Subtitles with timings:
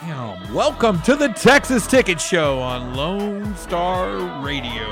[0.00, 0.54] Damn.
[0.54, 4.86] Welcome to the Texas Ticket Show on Lone Star Radio.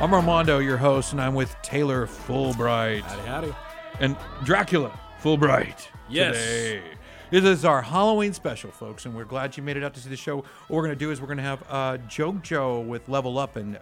[0.00, 3.54] I'm Armando, your host, and I'm with Taylor Fulbright Howdy, howdy.
[4.00, 5.88] and Dracula Fulbright.
[6.08, 6.36] Yes.
[6.36, 6.82] Today.
[7.30, 10.08] This is our Halloween special, folks, and we're glad you made it out to see
[10.08, 10.36] the show.
[10.38, 13.56] What we're going to do is we're going to have uh, JoJo with Level Up
[13.56, 13.78] and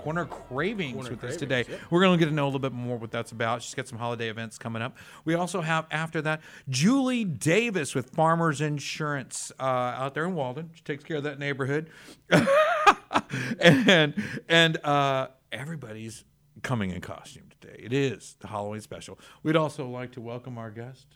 [0.00, 1.66] Corner Cravings Corner with us today.
[1.68, 1.80] yep.
[1.90, 3.62] We're going to get to know a little bit more what that's about.
[3.62, 4.96] She's got some holiday events coming up.
[5.26, 6.40] We also have, after that,
[6.70, 10.70] Julie Davis with Farmers Insurance uh, out there in Walden.
[10.72, 11.90] She takes care of that neighborhood.
[13.60, 14.14] and
[14.48, 16.24] and uh, everybody's
[16.62, 17.76] coming in costume today.
[17.78, 19.18] It is the Halloween special.
[19.42, 21.06] We'd also like to welcome our guest,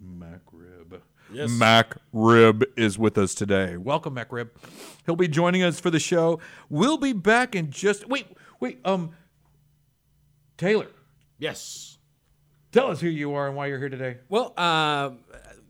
[0.00, 1.02] Mac Rib.
[1.32, 1.50] Yes.
[1.50, 3.76] Mac Rib is with us today.
[3.76, 4.50] Welcome, McRib.
[5.06, 6.40] He'll be joining us for the show.
[6.68, 8.26] We'll be back in just wait,
[8.60, 8.80] wait.
[8.84, 9.10] Um,
[10.56, 10.88] Taylor,
[11.38, 11.98] Yes.
[12.72, 14.18] tell us who you are and why you're here today.
[14.28, 15.10] Well, uh,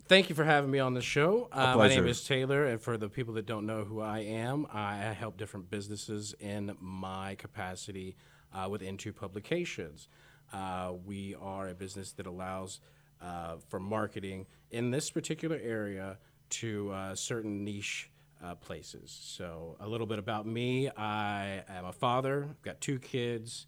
[0.07, 1.49] thank you for having me on the show.
[1.53, 4.67] Uh, my name is Taylor, and for the people that don't know who I am,
[4.73, 8.17] I help different businesses in my capacity
[8.55, 10.09] uh, with Into Publications.
[10.53, 12.81] Uh, we are a business that allows
[13.21, 16.19] uh, for marketing in this particular area
[16.51, 18.11] to uh, certain niche
[18.45, 19.17] uh, places.
[19.21, 23.67] So, a little bit about me I am a father, I've got two kids.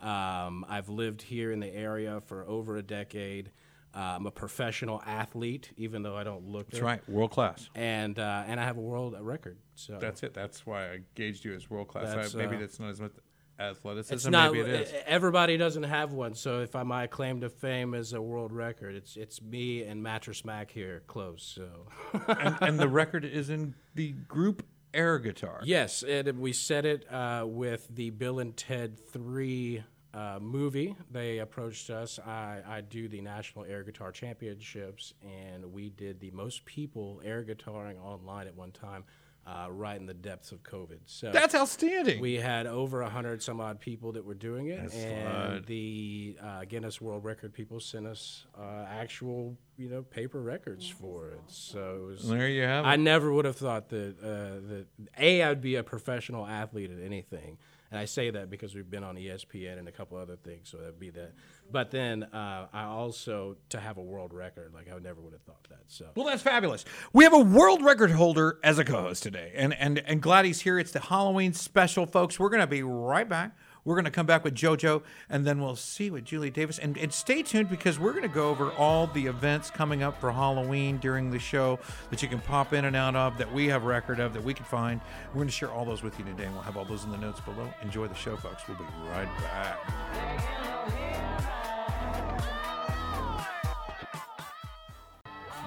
[0.00, 3.50] Um, I've lived here in the area for over a decade.
[3.94, 6.84] Uh, I'm a professional athlete, even though I don't look That's it.
[6.84, 7.68] right, world class.
[7.74, 9.58] And uh, and I have a world record.
[9.74, 10.32] So That's it.
[10.32, 12.34] That's why I gauged you as world class.
[12.34, 13.12] Maybe uh, that's not as much
[13.60, 14.14] athleticism.
[14.14, 14.52] it's not.
[14.52, 14.94] maybe it is.
[15.06, 16.34] Everybody doesn't have one.
[16.34, 20.02] So if I my claim to fame is a world record, it's it's me and
[20.02, 21.42] Mattress Mac here close.
[21.54, 21.68] So
[22.28, 25.60] and, and the record is in the group air guitar.
[25.64, 29.84] yes, and we set it uh, with the Bill and Ted Three.
[30.12, 30.96] Uh, movie.
[31.12, 32.18] They approached us.
[32.18, 37.44] I, I do the National Air Guitar Championships, and we did the most people air
[37.44, 39.04] guitaring online at one time,
[39.46, 40.98] uh, right in the depths of COVID.
[41.06, 42.20] So That's outstanding.
[42.20, 45.66] We had over a hundred some odd people that were doing it, That's and slut.
[45.66, 51.30] the uh, Guinness World Record people sent us uh, actual, you know, paper records for
[51.30, 51.40] it.
[51.48, 52.28] So it was.
[52.28, 52.88] there you have it.
[52.88, 54.86] I never would have thought that uh, that
[55.18, 57.58] a I'd be a professional athlete at anything,
[57.90, 60.78] and I say that because we've been on ESPN and a couple other things, so
[60.78, 61.32] that'd be that.
[61.72, 65.42] But then uh, I also to have a world record, like I never would have
[65.42, 65.82] thought that.
[65.88, 66.84] So Well, that's fabulous.
[67.12, 70.60] We have a world record holder as a co-host today, and and and glad he's
[70.60, 70.78] here.
[70.78, 72.38] It's the Halloween special, folks.
[72.38, 73.56] We're gonna be right back.
[73.84, 76.78] We're gonna come back with JoJo, and then we'll see with Julie Davis.
[76.78, 80.30] And, and stay tuned because we're gonna go over all the events coming up for
[80.30, 81.78] Halloween during the show
[82.10, 84.52] that you can pop in and out of, that we have record of, that we
[84.54, 85.00] can find.
[85.32, 87.18] We're gonna share all those with you today, and we'll have all those in the
[87.18, 87.72] notes below.
[87.82, 88.62] Enjoy the show, folks.
[88.68, 89.78] We'll be right back.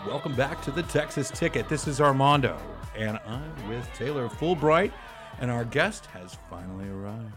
[0.06, 1.70] Welcome back to the Texas Ticket.
[1.70, 2.58] This is Armando,
[2.96, 4.92] and I'm with Taylor Fulbright,
[5.40, 7.34] and our guest has finally arrived.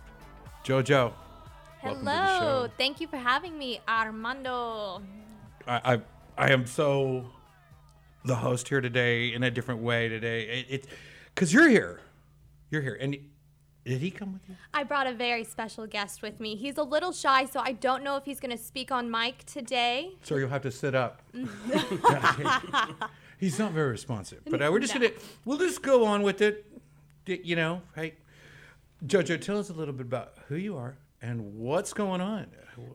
[0.67, 1.13] JoJo.
[1.85, 2.69] welcome to the Hello.
[2.77, 5.01] Thank you for having me, Armando.
[5.65, 6.01] I, I
[6.37, 7.25] I am so
[8.25, 10.43] the host here today in a different way today.
[10.43, 10.87] It, it
[11.37, 12.01] cause you're here,
[12.73, 13.17] you're here, and
[13.85, 14.57] did he come with you?
[14.75, 16.57] I brought a very special guest with me.
[16.57, 19.45] He's a little shy, so I don't know if he's going to speak on mic
[19.47, 20.15] today.
[20.25, 21.23] So you'll have to sit up.
[23.39, 25.03] He's not very responsive, but uh, we're just No.
[25.03, 25.13] gonna
[25.45, 26.65] we'll just go on with it.
[27.27, 28.15] You know, hey,
[29.05, 32.47] Jojo, tell us a little bit about who you are and what's going on.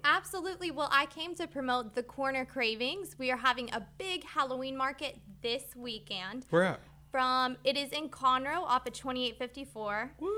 [0.03, 0.71] Absolutely.
[0.71, 3.15] Well, I came to promote the Corner Cravings.
[3.17, 6.45] We are having a big Halloween market this weekend.
[6.49, 6.79] Where at?
[7.11, 10.13] From it is in Conroe off at 2854.
[10.17, 10.31] What?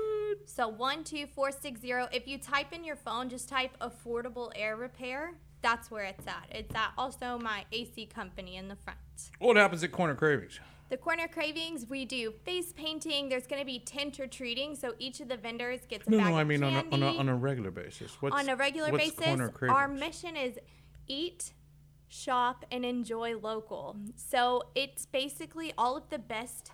[0.46, 2.16] So 12460.
[2.16, 5.34] If you type in your phone, just type affordable air repair.
[5.62, 6.46] That's where it's at.
[6.50, 8.98] It's at also my AC company in the front.
[9.38, 10.58] What happens at Corner Cravings?
[10.94, 13.28] The Corner Cravings, we do face painting.
[13.28, 16.18] There's going to be tint or treating, so each of the vendors gets a No,
[16.18, 18.16] bag no, I mean on a, on a on a regular basis.
[18.20, 20.56] What's, on a regular what's basis, our mission is
[21.08, 21.52] eat,
[22.06, 23.96] shop, and enjoy local.
[24.14, 26.70] So it's basically all of the best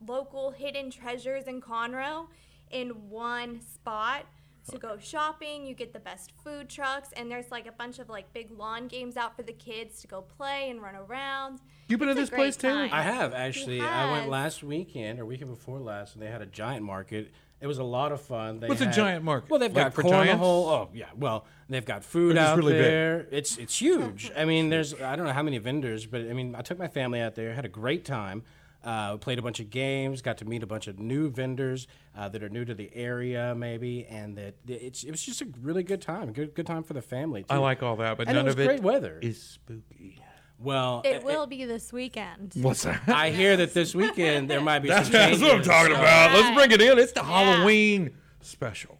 [0.00, 2.28] local hidden treasures in Conroe
[2.70, 4.24] in one spot.
[4.70, 8.08] To go shopping, you get the best food trucks, and there's like a bunch of
[8.08, 11.60] like big lawn games out for the kids to go play and run around.
[11.88, 12.88] You've been to It's a this place, great Taylor?
[12.92, 13.80] I have actually.
[13.80, 17.30] I went last weekend or weekend before last, and they had a giant market
[17.60, 18.60] It was a lot of fun.
[18.60, 19.50] They What's a giant market?
[19.50, 20.38] Well, they've Like got cornhole.
[20.40, 21.06] Oh yeah.
[21.16, 22.82] Well, they've got food just out really big?
[22.82, 23.26] there.
[23.30, 24.30] It's it's huge.
[24.36, 26.88] I mean, there's I don't know how many vendors, but I mean, I took my
[26.88, 28.42] family out there, had a great time.
[28.84, 32.28] Uh, played a bunch of games, got to meet a bunch of new vendors uh,
[32.28, 35.82] that are new to the area, maybe, and that it's it was just a really
[35.82, 36.32] good time.
[36.32, 37.42] Good good time for the family.
[37.42, 37.48] Too.
[37.50, 39.18] I like all that, but And it none was of it great weather.
[39.20, 40.20] is spooky.
[40.60, 42.52] Well, It will be this weekend.
[42.56, 43.00] What's that?
[43.08, 46.00] I hear that this weekend there might be That's, some that's what I'm talking so-
[46.00, 46.32] about.
[46.34, 46.98] Let's bring it in.
[46.98, 47.26] It's the Yeah.
[47.54, 48.10] Halloween
[48.40, 48.98] special.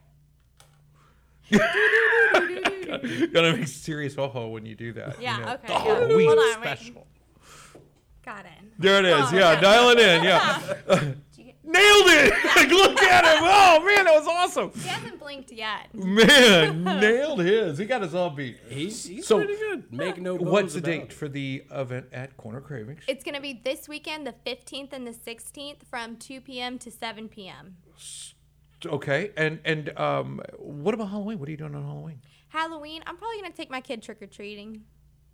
[3.33, 5.21] Gonna make serious ho ho when you do that.
[5.21, 5.53] Yeah, you know.
[5.55, 5.75] okay, The.
[5.75, 6.55] Halloween Hold on, wait.
[6.79, 7.07] special.
[8.25, 8.58] Got it.
[8.79, 9.33] There it is.
[9.33, 9.61] Oh, yeah, yeah.
[9.61, 10.25] dial it in.
[10.25, 10.75] Yeah.
[11.69, 12.33] Nailed it.
[12.57, 13.43] like, Look at him.
[13.45, 14.71] Oh, man, that was awesome.
[14.75, 15.95] He hasn't blinked yet.
[15.95, 17.77] Man, nailed his.
[17.77, 18.59] He got us all beat.
[18.71, 19.93] He's, he's So- pretty good.
[19.93, 23.03] Make no bones What's the about date for the event at Corner Cravings?
[23.07, 26.79] It's going to be this weekend, the 15th and the 16th, from 2 p.m.
[26.79, 27.77] to 7 p.m.
[28.87, 31.41] Okay, and and um, what about Halloween?
[31.41, 32.21] What are you doing on Halloween?
[32.49, 34.85] Halloween, I'm probably going to take my kid trick or treating.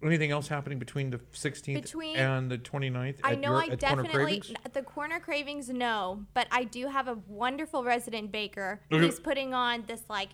[0.04, 3.16] Anything else happening between the 16th Between- and the 29th?
[3.24, 4.52] I at know your- I at Corner definitely Cravings?
[4.64, 9.00] at the corner cravings no, but I do have a wonderful resident baker Okay.
[9.04, 10.30] who's putting on this like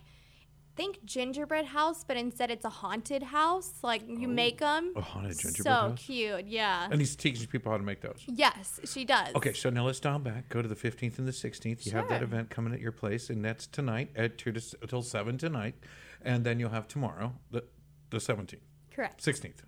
[0.75, 3.73] think gingerbread house, but instead it's a haunted house.
[3.83, 4.93] Like you oh, make them.
[4.95, 5.83] a haunted gingerbread house.
[5.83, 5.99] so house?
[6.05, 6.87] cute, yeah.
[6.89, 8.23] And he's teaching people how to make those.
[8.27, 9.35] yes, she does.
[9.35, 10.47] Okay, so now let's dial back.
[10.49, 11.85] Go to the 15th and the 16th.
[11.85, 12.23] You have that Sure.
[12.23, 15.75] event coming at your place, and that's tonight at 2 to s- until 7 tonight.
[16.21, 17.65] And then you'll have tomorrow, the,
[18.09, 18.61] the 17th,
[18.93, 19.23] Correct.
[19.23, 19.63] 16th.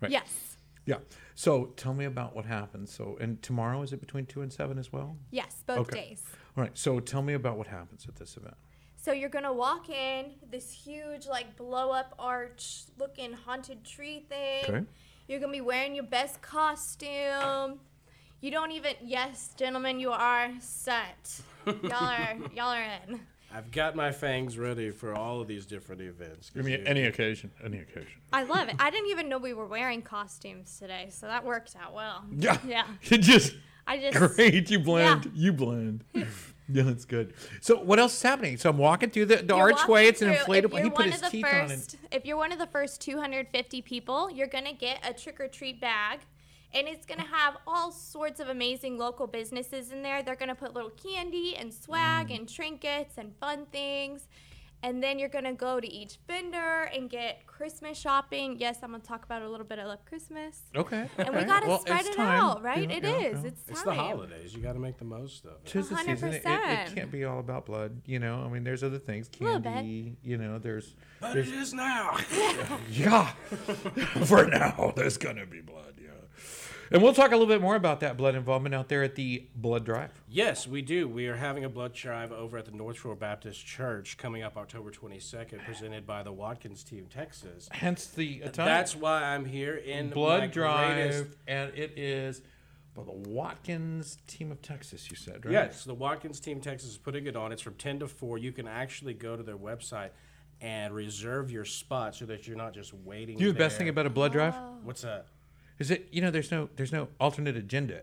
[0.00, 0.10] Right.
[0.10, 0.56] Yes.
[0.86, 0.96] Yeah.
[1.34, 2.92] So tell me about what happens.
[2.92, 5.16] So, and tomorrow, is it between 2 and 7 as well?
[5.30, 6.08] Yes, both Okay.
[6.08, 6.22] days.
[6.56, 6.76] All right.
[6.76, 8.54] So tell me about what happens at this event.
[8.96, 14.64] So you're gonna walk in this huge like blow up arch looking haunted tree thing.
[14.68, 14.84] Okay.
[15.26, 17.80] You're gonna be wearing your best costume.
[18.42, 21.40] You don't even yes, gentlemen, you are set.
[21.66, 23.20] y'all are y'all are in.
[23.52, 26.50] I've got my fangs ready for all of these different events.
[26.56, 27.50] I mean, any occasion.
[27.64, 28.20] Any occasion.
[28.32, 28.76] I love it.
[28.78, 32.24] I didn't even know we were wearing costumes today, so that worked out well.
[32.32, 32.58] Yeah.
[32.66, 32.84] Yeah.
[33.04, 33.54] You just
[33.86, 34.70] I just great.
[34.70, 35.24] You blend.
[35.26, 35.30] Yeah.
[35.34, 36.04] You blend.
[36.14, 36.24] yeah,
[36.84, 37.34] that's good.
[37.60, 38.56] So what else is happening?
[38.56, 40.04] So I'm walking through the, the You're archway.
[40.04, 40.72] walking It's an through- if inflatable.
[40.74, 41.68] you're He put one his of the teeth on it.
[41.70, 45.48] first, If you're one of the first 250 people, you're gonna get a trick or
[45.48, 46.20] treat bag,
[46.74, 50.22] and it's gonna have all sorts of amazing local businesses in there.
[50.22, 52.36] They're gonna put little candy and swag Mm.
[52.38, 54.28] and trinkets and fun things.
[54.82, 58.56] And then you're gonna go to each vendor and get Christmas shopping.
[58.58, 60.62] Yes, I'm gonna talk about a little bit of love Christmas.
[60.74, 61.06] Okay.
[61.18, 62.40] And we gotta Well, spread it time.
[62.40, 62.88] out, right?
[62.88, 63.42] Yeah, It yeah, is.
[63.42, 63.48] yeah.
[63.48, 63.72] It's time.
[63.72, 64.54] It's the holidays.
[64.54, 65.66] You got to make the most of it.
[65.66, 66.30] Tis the season.
[66.30, 68.42] It, it, it can't be all about blood, you know.
[68.42, 69.70] I mean, there's other things, little bit.
[69.70, 70.16] candy.
[70.22, 72.16] You know, there's, But there's it is now.
[72.90, 73.26] yeah.
[74.24, 75.99] For now, there's gonna be blood.
[76.90, 76.96] Yeah.
[76.96, 79.46] And we'll talk a little bit more about that blood involvement out there at the
[79.54, 80.10] blood drive.
[80.28, 81.06] yes, we do.
[81.08, 84.56] We are having a blood drive over at the North Shore Baptist Church coming up
[84.56, 87.68] October 22nd, presented by the Watkins Team, Texas.
[87.70, 88.66] Hence the attire.
[88.66, 92.42] That's why I'm here in my blood drive, greatest- and it is
[92.94, 95.08] by the Watkins team of Texas.
[95.10, 95.52] You said right?
[95.52, 97.52] Yes, the Watkins Team Texas is putting it on.
[97.52, 98.38] It's from 10 to 4.
[98.38, 100.10] You can actually go to their website
[100.60, 103.38] and reserve your spot so that you're not just waiting.
[103.38, 104.78] You know the best thing about a blood drive oh.
[104.82, 105.26] What's that?
[105.80, 108.02] Is it you know there's no there's no alternate agenda.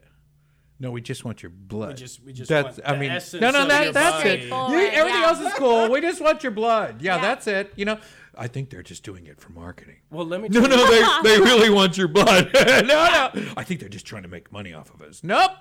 [0.79, 1.89] No, we just want your blood.
[1.89, 4.29] We just- we just that's want I the mean essence no no that, that's body.
[4.29, 4.43] it.
[4.43, 5.27] You- everything yeah.
[5.27, 5.89] else is cool.
[5.89, 7.01] We just want your blood.
[7.01, 7.21] Yeah, Yeah.
[7.21, 7.73] that's it.
[7.75, 7.99] You know,
[8.37, 9.95] I think they're just doing it for marketing.
[10.11, 11.23] Well, let me No, tell no, you.
[11.23, 12.51] they, they really want your blood.
[12.53, 13.31] no, no.
[13.57, 15.23] I think they're just trying to make money off of us.
[15.23, 15.53] Nope,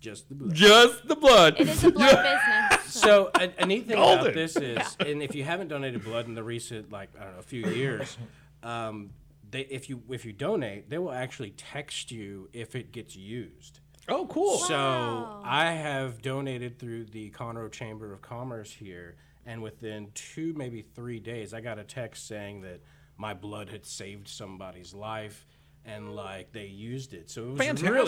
[0.00, 0.54] Just the blood.
[0.54, 1.56] just the blood.
[1.58, 2.14] It is a blood
[2.70, 2.94] business.
[2.94, 4.20] So a, a neat thing Golden.
[4.20, 7.32] about this is, and if you haven't donated blood in the recent, like I don't
[7.32, 8.16] know, a few years,
[8.62, 9.10] um,
[9.54, 13.80] they if you if you donate, they will actually text you if it gets used.
[14.08, 14.58] Oh, cool.
[14.58, 20.82] So I have donated through the Conroe Chamber of Commerce here, and within two, maybe
[20.94, 22.80] three days, I got a text saying that
[23.16, 25.46] my blood had saved somebody's life.
[25.86, 27.66] And like they used it, so it was really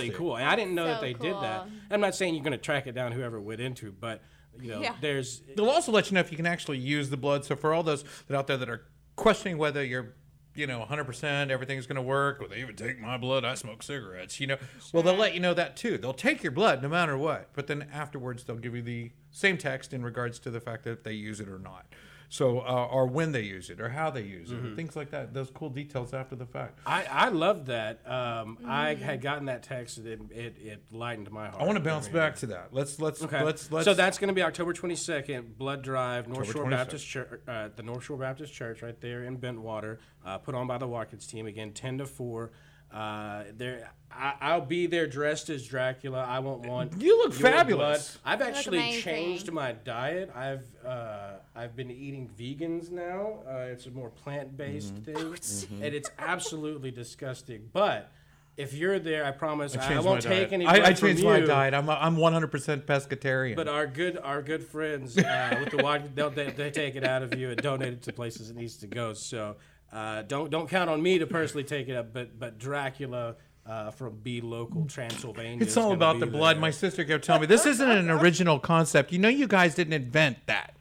[0.08, 0.14] Fantastic.
[0.14, 0.36] cool.
[0.36, 1.68] And I didn't know that So they did that.
[1.90, 4.22] I'm not saying you're going to track it down, whoever went into, but
[4.58, 4.94] you know, Yeah.
[5.02, 7.44] there's They'll also let you know if you can actually use the blood.
[7.44, 10.14] So for all those that out there that are questioning whether you're,
[10.56, 13.82] you know, 100% everything's going to work, or they even take my blood, I smoke
[13.82, 14.56] cigarettes, you know.
[14.92, 15.98] Well, they'll let you know that too.
[15.98, 19.58] They'll take your blood no matter what, but then afterwards they'll give you the same
[19.58, 21.86] text in regards to the fact that they use it or not.
[22.28, 25.32] So, uh, or when they use it, or how they use it, things like that.
[25.32, 26.80] Those cool details after the fact.
[26.86, 28.00] I, I love that.
[28.08, 31.62] Um, I had gotten that text and it, it, it lightened my heart.
[31.62, 32.68] I want to bounce I mean, back to that.
[32.72, 33.42] Let's let's Okay.
[33.42, 33.84] let's let's.
[33.84, 36.70] so that's going to be October 22nd, Blood Drive, North October Shore 22nd.
[36.70, 40.66] Baptist Church, uh, the North Shore Baptist Church right there in Bentwater, uh, put on
[40.66, 42.50] by the Watkins team again, 10 to 4.
[42.92, 46.24] Uh, there, I, I'll be there dressed as Dracula.
[46.24, 47.00] I won't want.
[47.02, 48.18] You look fabulous.
[48.22, 48.32] blood.
[48.32, 50.30] I've look actually changed my diet.
[50.34, 53.40] I've uh, I've been eating vegans now.
[53.46, 55.34] Uh, it's a more plant based Mm-hmm.
[55.34, 57.68] thing, and it's absolutely disgusting.
[57.72, 58.10] But
[58.56, 60.52] if you're there, I promise I, changed won't take diet.
[60.54, 60.64] any.
[60.66, 61.46] I, I blood from changed my you.
[61.46, 61.74] diet.
[61.74, 63.56] I'm I'm 100% pescatarian.
[63.56, 67.04] But our good our good friends uh, with the wine, they'll they, they take it
[67.04, 69.12] out of you and donate it to places it needs to go.
[69.12, 69.56] So
[69.96, 72.12] uh, don't don't count on me to personally take it up.
[72.12, 75.62] But but Dracula uh, from BeLocal Transylvania.
[75.62, 76.56] It's all about the blood.
[76.56, 76.60] there.
[76.60, 79.10] My sister kept telling me this isn't an original concept.
[79.10, 80.74] You know, you guys didn't invent that.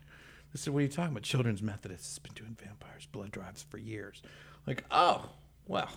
[0.51, 1.23] This is what are you talking about?
[1.23, 4.21] Children's Methodists has been doing vampires blood drives for years.
[4.67, 5.29] Like, oh,
[5.65, 5.89] well.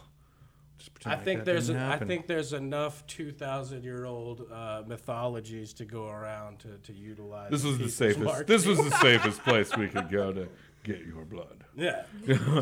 [0.78, 4.46] Just I like think there's didn't a, I think there's enough two thousand year old
[4.52, 7.50] uh, mythologies to go around to, to utilize.
[7.50, 8.20] This was the safest.
[8.20, 8.46] market.
[8.46, 10.48] This was the safest place we could go to
[10.84, 11.64] get your blood.
[11.76, 12.04] yeah.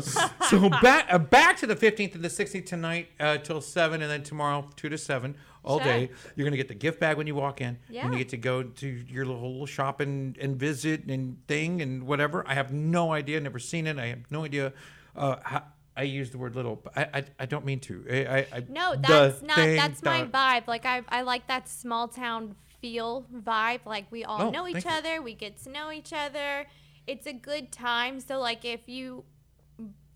[0.49, 4.09] so back uh, back to the 15th and the 16th tonight uh, till 7 and
[4.11, 5.85] then tomorrow 2 to 7 all Sure.
[5.85, 8.03] day you're going to get the gift bag when you walk in Yeah.
[8.05, 12.03] and you get to go to your little shop and, and visit and thing and
[12.03, 14.73] whatever i have no idea never seen it i have no idea
[15.15, 15.63] uh, how,
[15.95, 18.63] i use the word little but I, I, I don't mean to i, I, I
[18.69, 19.55] No, that's not.
[19.57, 20.67] thing That's my dot- vibe.
[20.67, 23.79] Like I, I like that small town feel vibe.
[23.85, 24.91] Like we all Oh, know each thank you.
[24.91, 25.21] other.
[25.23, 26.67] We get to know each other.
[27.07, 28.19] It's a good time.
[28.19, 29.23] So like if you.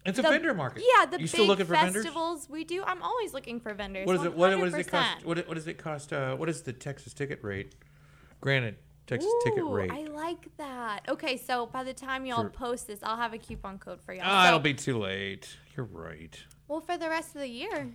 [0.06, 2.84] it's a vendor market Yeah, the you big still for vendors festivals we do.
[2.84, 4.06] I'm always looking for vendors.
[4.06, 6.50] what is it what, what does it cost what, what does it cost uh, what
[6.50, 7.76] is the texas ticket rate
[8.42, 8.76] granted
[9.08, 11.06] texas ticket rate I like that.
[11.08, 14.14] Okay, so by the time y'all For- post this, I'll have a coupon code for
[14.14, 14.24] y'all.
[14.26, 15.58] Ah, So- it'll be too late.
[15.78, 16.38] You're right.
[16.68, 17.92] well for the rest of the year.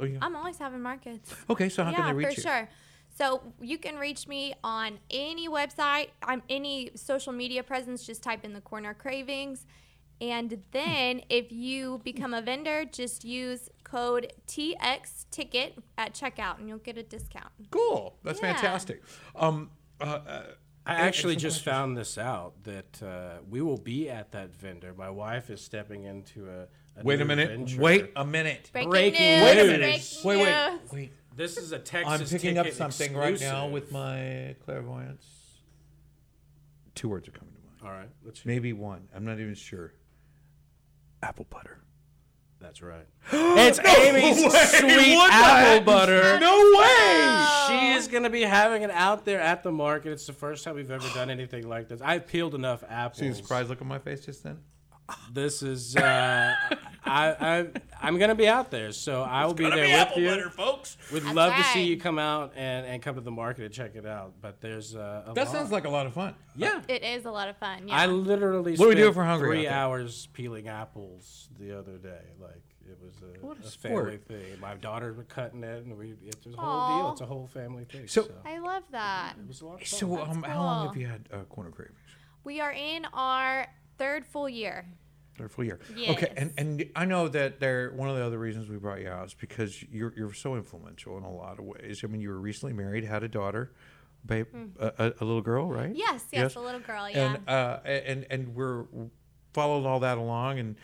[0.00, 0.18] Oh, yeah.
[0.20, 1.34] I'm always having markets.
[1.50, 2.42] okay, so how yeah, can they reach for you?
[2.42, 2.68] sure.
[3.18, 8.06] So you can reach me on any website, I'm any social media presence.
[8.06, 9.66] Just type in the corner cravings,
[10.20, 16.68] and then if you become a vendor, just use code TX ticket at checkout, and
[16.68, 17.50] you'll get a discount.
[17.72, 18.16] Cool.
[18.22, 18.52] That's Yeah.
[18.54, 19.02] fantastic.
[19.34, 19.70] Um,
[20.00, 20.42] uh, uh,
[20.86, 24.54] I and- and actually just found this out that uh, we will be at that
[24.54, 24.94] vendor.
[24.94, 26.68] My wife is stepping into a.
[27.00, 27.48] a Wait a minute.
[27.50, 27.80] venture.
[27.80, 28.70] Wait a minute.
[28.72, 29.42] Breaking, Breaking news!
[29.44, 29.80] Wait a minute.
[29.80, 31.12] breaking Wait, wait, wait.
[31.38, 32.20] This is a Texas.
[32.20, 35.24] I'm picking up ticket something right now with my clairvoyance.
[36.96, 37.78] Two words are coming to mind.
[37.84, 38.44] All right, let's.
[38.44, 39.06] Maybe one.
[39.14, 39.92] I'm not even sure.
[41.22, 41.78] Apple butter.
[42.58, 43.06] That's right.
[43.32, 45.84] it's Amy's sweet What apple heck?
[45.84, 46.40] butter.
[46.40, 47.46] No way!
[47.68, 50.10] She is going to be having it out there at the market.
[50.10, 52.00] It's the first time we've ever done anything like this.
[52.02, 53.20] I've peeled enough apples.
[53.20, 54.58] See the surprised look on my face just then?
[55.32, 55.96] This is.
[55.96, 56.54] Uh,
[57.04, 57.66] I, I
[58.00, 60.50] I'm going to be out there, so I will be there with you.
[60.50, 60.96] folks.
[61.12, 61.88] We'd That's love to see right.
[61.88, 64.34] you come out and, and come to the market and check it out.
[64.42, 65.52] But there's uh, a That lot.
[65.54, 66.34] sounds like a lot of fun.
[66.54, 66.82] yeah.
[66.88, 67.88] It is a lot of fun.
[67.88, 67.96] Yeah.
[67.96, 71.96] I literally What do we do spent if hungry three hours peeling apples the other
[71.96, 72.20] day.
[72.40, 74.60] Like it was a, What a a family thing.
[74.60, 77.12] My daughter was cutting it, and we it's a whole deal.
[77.12, 78.06] It's a whole family thing.
[78.08, 79.34] So- So, I love that.
[79.38, 79.98] it was a lot of fun.
[79.98, 81.96] So, um, how long have you had uh, corner cravings?
[82.44, 83.66] We are in our
[83.98, 84.86] third full year.
[85.36, 85.78] Third full year.
[85.96, 89.08] Okay, and, and I know that there one of the other reasons we brought you
[89.08, 92.00] out is because you're you're so influential in a lot of ways.
[92.02, 93.72] I mean, you were recently married, had a daughter,
[94.26, 94.46] babe,
[94.80, 95.90] a, a, a little girl, right?
[95.90, 95.96] Hmm.
[95.96, 97.08] Yes, yes, a little girl.
[97.08, 97.34] Yeah.
[97.36, 98.84] And uh, and and we're
[99.52, 100.74] followed all that along, and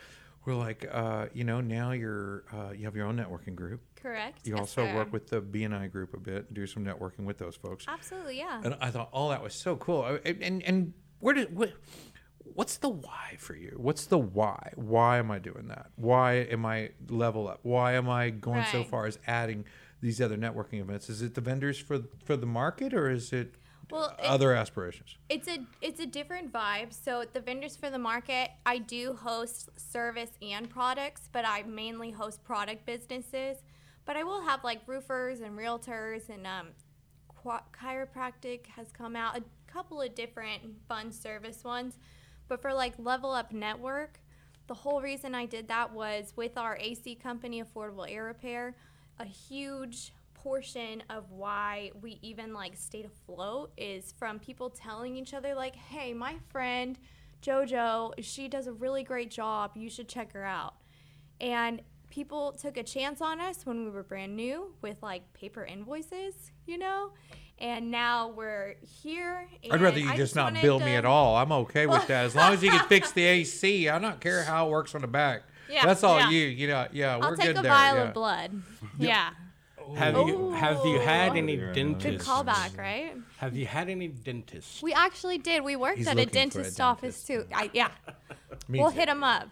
[0.45, 3.81] we're like, uh, you know, now you're uh, you have your own networking group.
[4.01, 4.45] Correct.
[4.45, 4.95] You yes, also sir.
[4.95, 7.85] work with the BNI group a bit, do some networking with those folks.
[7.87, 8.61] Absolutely, yeah.
[8.63, 10.03] And I thought all that was so cool.
[10.03, 11.73] I- And and, and where did what,
[12.55, 13.73] what's the why for you?
[13.77, 14.71] What's the why?
[14.75, 15.91] Why am I doing that?
[15.95, 17.59] Why am I level up?
[17.61, 19.65] Why am I going so far as adding
[20.01, 21.09] these other networking events?
[21.09, 23.55] Is it the vendors for for the market or is it
[23.91, 25.17] Well, other aspirations?
[25.29, 26.93] It's a it's a different vibe.
[26.93, 32.11] So the vendors for the market, I do host service and products, but I mainly
[32.11, 33.57] host product businesses.
[34.05, 36.67] But I will have like roofers and realtors and um,
[37.73, 41.97] chiropractic has come out a couple of different fun service ones.
[42.47, 44.19] But for like Level Up Network,
[44.67, 48.75] the whole reason I did that was with our AC company, Affordable Air Repair,
[49.19, 55.33] a huge portion of why we even like stayed afloat is from people telling each
[55.33, 56.99] other like, "Hey, my friend
[57.41, 59.71] JoJo, she does a really great job.
[59.75, 60.75] You should check her out."
[61.41, 65.65] And people took a chance on us when we were brand new with like paper
[65.65, 67.11] invoices, you know?
[67.57, 69.47] And now we're here.
[69.71, 71.37] I'd rather you I just not wanted bill me at all.
[71.37, 73.87] I'm okay with that as long as you can fix the AC.
[73.87, 75.43] I don't care how it works on the back.
[75.69, 76.29] Yeah, That's all yeah.
[76.29, 76.45] you.
[76.47, 77.71] You know, yeah, I'll we're take good a there.
[77.71, 78.03] vial yeah.
[78.03, 78.61] of blood.
[78.97, 79.31] Yeah.
[79.97, 82.27] Have you have you had any Good dentists?
[82.27, 83.13] Good callback, right?
[83.37, 84.81] Have you had any dentists?
[84.81, 85.63] We actually did.
[85.63, 87.45] We worked He's at a looking for a dentist office too.
[87.53, 87.89] I, yeah.
[88.67, 88.97] We'll too.
[88.97, 89.47] hit them up.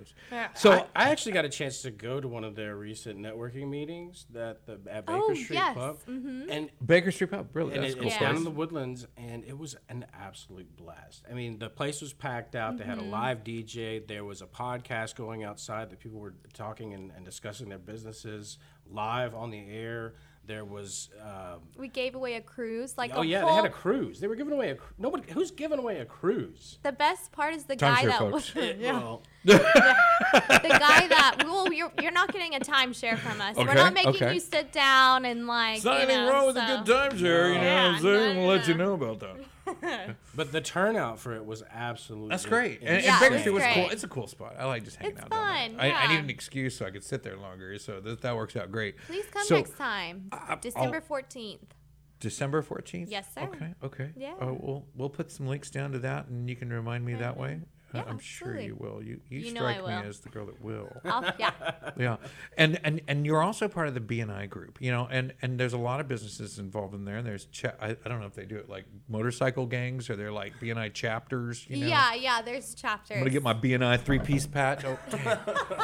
[0.00, 0.14] Need a few of those.
[0.14, 0.14] goes.
[0.30, 0.48] Yeah.
[0.54, 3.68] So I, I actually got a chance to go to one of their recent networking
[3.68, 5.74] meetings that the at oh, Baker Oh, Street yes.
[5.74, 6.50] Pub, mm-hmm.
[6.50, 8.06] and Baker Street Pub, really, and that's it, cool.
[8.08, 8.26] it's Yeah.
[8.26, 11.24] down in the woodlands, and it was an absolute blast.
[11.30, 12.78] I mean, the place was packed out.
[12.78, 13.10] They had a mm-hmm.
[13.10, 14.06] live DJ.
[14.06, 18.58] There was a podcast going outside that people were talking and, and discussing their businesses
[18.90, 20.14] live on the air.
[20.46, 22.98] There was, um, We gave away a cruise.
[22.98, 24.18] Like oh a yeah, whole, they had a cruise.
[24.18, 25.30] They were giving away a cru- nobody.
[25.32, 26.78] Who's giving away a cruise?
[26.82, 28.54] The best part is the guy Timeshare that folks.
[28.80, 33.56] Well, the guy that well, you're you're not getting a timeshare from us.
[33.56, 34.34] We're Okay, not making okay.
[34.34, 35.76] you sit down and like.
[35.76, 36.62] It's not you anything know, wrong with so.
[36.62, 38.34] a good timeshare, you know Yeah, what I'm saying?
[38.36, 38.84] no, We'll let you no.
[38.86, 39.36] know about that.
[40.34, 42.30] but the turnout for it was absolutely.
[42.30, 42.80] That's great.
[42.80, 43.74] And, and Yeah, Baker it's Street was cool.
[43.74, 43.92] great.
[43.92, 44.56] It's a cool spot.
[44.58, 45.94] I like just hanging It's out down fun, there.
[45.94, 47.78] I, I need an excuse so I could sit there longer.
[47.78, 48.96] So that, that works out great.
[49.06, 51.74] Please come So, next time, I- December fourteenth.
[52.20, 53.06] December 14th?
[53.08, 53.44] Yes, sir.
[53.44, 54.10] Okay, okay.
[54.14, 54.34] Yeah.
[54.40, 57.32] Oh, we'll, we'll put some links down to that and you can remind me that
[57.32, 57.40] mm-hmm.
[57.40, 57.60] way.
[57.92, 58.66] Yeah, I'm sure absolutely.
[58.66, 59.02] you will.
[59.02, 59.90] You, you, You strike me will.
[59.90, 60.88] as the girl that will.
[61.04, 61.50] I'll, yeah,
[61.98, 62.16] yeah
[62.56, 65.72] and and and you're also part of the bni group you know and and there's
[65.72, 68.34] a lot of businesses involved in there and there's cha- I, I don't know if
[68.34, 72.42] they do it like motorcycle gangs or they're like bni chapters you know yeah, yeah.
[72.42, 73.16] There's chapters.
[73.16, 74.98] i'm gonna get my bni three-piece patch oh,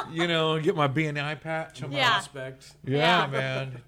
[0.13, 2.11] you know get my bni patch on my- Yeah.
[2.13, 2.75] Prospect.
[2.85, 3.27] yeah, Yeah.
[3.31, 3.83] man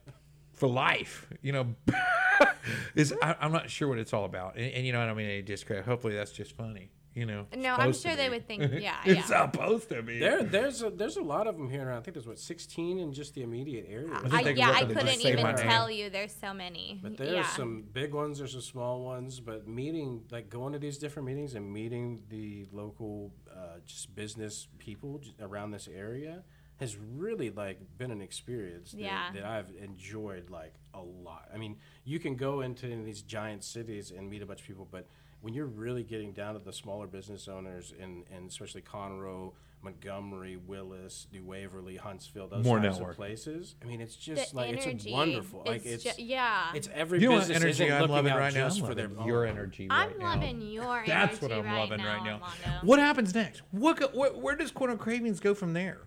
[0.55, 1.75] for life you know
[2.95, 5.15] is I, i'm not sure what it's all about and, and you know what i
[5.15, 8.63] mean any discredit hopefully that's just funny you know No, I'm sure they would think.
[8.79, 9.51] Yeah, it's yeah.
[9.51, 11.91] supposed to be There, there's a, there's a lot of them here.
[11.91, 14.15] I think there's what 16 in just the immediate area.
[14.21, 16.11] think I, they yeah, look I at it and couldn't even tell you.
[16.11, 17.01] There's so many.
[17.03, 17.47] But there's yeah.
[17.49, 19.41] some big ones, there's some small ones.
[19.41, 24.69] But meeting, like going to these different meetings and meeting the local, uh, just business
[24.79, 26.45] people around this area
[26.79, 29.31] has really like been an experience that, Yeah.
[29.35, 31.49] that I've enjoyed like a lot.
[31.53, 34.87] I mean, you can go into these giant cities and meet a bunch of people,
[34.89, 35.09] but
[35.41, 40.57] when you're really getting down to the smaller business owners and, and especially Conroe, Montgomery,
[40.57, 43.13] Willis, New Waverly, Huntsville, those More types network.
[43.13, 43.77] of places.
[43.81, 45.63] I mean, it's The just like it's wonderful.
[45.65, 46.71] Like it's it's ju- yeah.
[46.75, 48.67] it's every you know business energy isn't I'm looking loving out right now?
[48.69, 49.51] just I'm for their your own.
[49.53, 50.31] energy right I'm now.
[50.35, 51.11] loving your energy.
[51.13, 52.33] That's what I'm right loving now, right now.
[52.43, 52.87] Armando.
[52.87, 53.63] What happens next?
[53.71, 55.99] What, go- where, where does Corner Cravings go from there?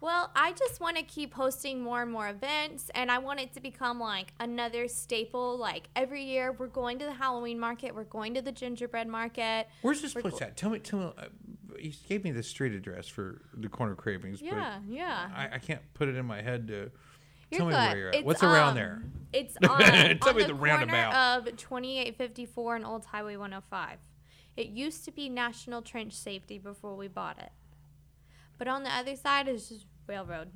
[0.00, 3.52] Well, I just want to keep hosting more and more events, and I want it
[3.54, 5.56] to become like another staple.
[5.58, 9.66] Like every year, we're going to the Halloween market, we're going to the gingerbread market.
[9.82, 10.56] Where's this We're place go- at?
[10.56, 11.12] Tell me, tell me.
[11.18, 11.24] Uh,
[11.80, 15.28] you gave me the street address for the Corner Cravings, Yeah, but yeah.
[15.34, 16.90] I, I can't put it in my head to.
[17.50, 18.14] You're tell me where you're at.
[18.16, 19.02] It's, What's around um, there?
[19.32, 21.38] It's on, Tell on me the, the corner roundabout.
[21.48, 23.98] of 2854 and Old Highway 105.
[24.56, 27.50] It used to be National Trench Safety before we bought it,
[28.58, 30.50] but on the other side is just railroad.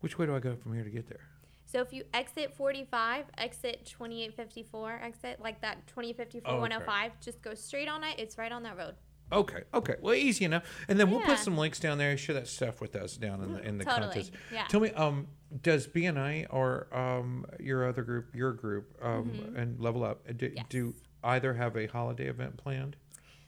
[0.00, 1.20] Which way do I go from here to get there?
[1.64, 6.60] So if you exit 45, exit 2854, exit like that 2854 Oh, okay.
[6.60, 8.18] 105, just go straight on it.
[8.18, 8.94] It's right on that road.
[9.32, 9.96] Okay, okay.
[10.00, 10.62] Well, easy enough.
[10.86, 12.16] And then we'll put some links down there.
[12.16, 14.32] Share that stuff with us down in the in the Totally, contest.
[14.52, 14.66] yeah.
[14.68, 15.26] Tell me, um,
[15.62, 19.56] does BNI or um your other group, your group, um, Mm-hmm.
[19.56, 22.94] and Level Up, uh, do, do either have a holiday event planned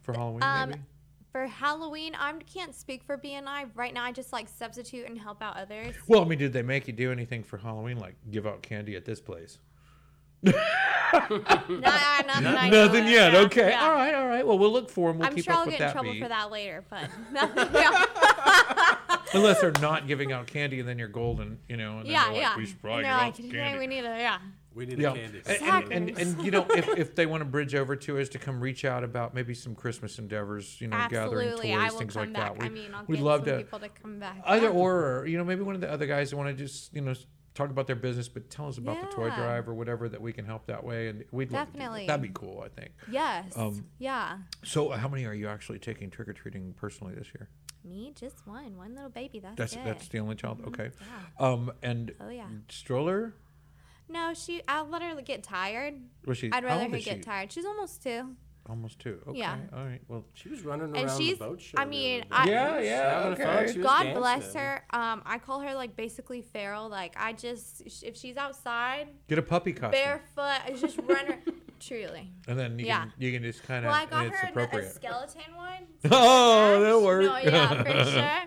[0.03, 0.43] for Halloween?
[0.43, 0.83] Um, maybe.
[1.33, 4.03] For Halloween, I can't speak for BNI right now.
[4.05, 5.95] I just like substitute and help out others.
[6.07, 8.97] Well, I mean, did they make you do anything for Halloween, like give out candy
[8.97, 9.59] at this place?
[10.43, 10.53] no,
[11.39, 11.81] nothing,
[12.71, 13.33] Nothing yet.
[13.33, 13.71] yeah, okay.
[13.71, 13.83] yeah.
[13.85, 14.15] All right.
[14.15, 14.47] All right.
[14.47, 15.19] Well, we'll look for them.
[15.19, 16.23] We'll I'm keep sure I'll get in trouble beat.
[16.23, 17.85] for that later, but nothing.
[19.35, 21.99] Unless they're not giving out candy, and then you're golden, you know.
[21.99, 22.27] And then yeah.
[22.29, 22.57] like, yeah.
[22.57, 23.79] we should probably No, give out can- some yeah, candy.
[23.81, 24.39] we need a yeah.
[24.79, 25.43] We need Yeah, the candy.
[25.47, 28.29] and, and, and, and, you know, if, if they want to bridge over to us
[28.31, 31.99] to come reach out about maybe some Christmas endeavors, you know, gathering toys, I will
[31.99, 32.59] things come like back.
[32.59, 32.65] that.
[32.65, 34.41] I mean, I'll we'd get love some to people to come back.
[34.47, 36.95] either or, or, you know, maybe one of the other guys that want to just,
[36.95, 37.13] you know,
[37.55, 40.33] talk about their business, but tell us about the toy drive or whatever that we
[40.33, 41.79] can help that way, and we'd love to that.
[41.79, 42.07] Definitely.
[42.07, 42.93] That'd be cool, I think.
[43.11, 43.53] Yes.
[43.57, 44.39] Um, yeah.
[44.63, 47.49] So, uh, how many are you actually taking trick or treating personally this year?
[47.85, 48.77] Me, just one.
[48.77, 49.41] One little baby.
[49.41, 49.81] That's, That's it.
[49.85, 50.61] that's the only child.
[50.69, 50.91] Okay.
[51.01, 51.47] Yeah.
[51.49, 52.47] Um, and Oh, yeah.
[52.69, 53.35] stroller.
[54.09, 54.63] No, she.
[54.69, 55.95] I'll let her get tired.
[56.27, 56.51] Was she?
[56.53, 57.21] I'd rather her get she?
[57.21, 57.53] tired.
[57.53, 58.37] She's almost two.
[58.69, 59.19] Almost two.
[59.27, 59.39] Okay.
[59.39, 59.57] Yeah.
[59.75, 60.01] All right.
[60.09, 61.79] Well, She was running around And around she's- the boat show.
[61.79, 62.25] I mean.
[62.31, 63.73] I- Yeah, yeah, okay.
[63.73, 64.85] She was God bless her.
[64.91, 66.89] Um, I call her like basically feral.
[66.91, 69.93] Like I just, if she's outside get a puppy costume.
[70.03, 71.39] barefoot, I just run her.
[71.81, 72.31] Truly.
[72.47, 73.03] And then you Yeah.
[73.03, 74.93] can you can just kind of Well, I got it's her a, a appropriate.
[74.95, 75.87] skeleton one.
[76.11, 77.23] oh, that'll work.
[77.25, 78.05] No, yeah, for sure.
[78.21, 78.47] Yeah,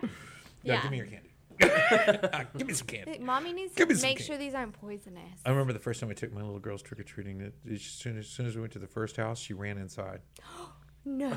[0.62, 0.82] Yeah.
[0.82, 1.21] give me your candy.
[2.58, 3.18] Give me some candy.
[3.18, 4.26] Mommy needs Give to me some make cake.
[4.26, 5.40] sure these aren't poisonous.
[5.44, 7.52] I remember the first time I took my little girls trick or treating.
[7.70, 10.20] As soon as, soon as we went to the first house, she ran inside.
[11.04, 11.30] No.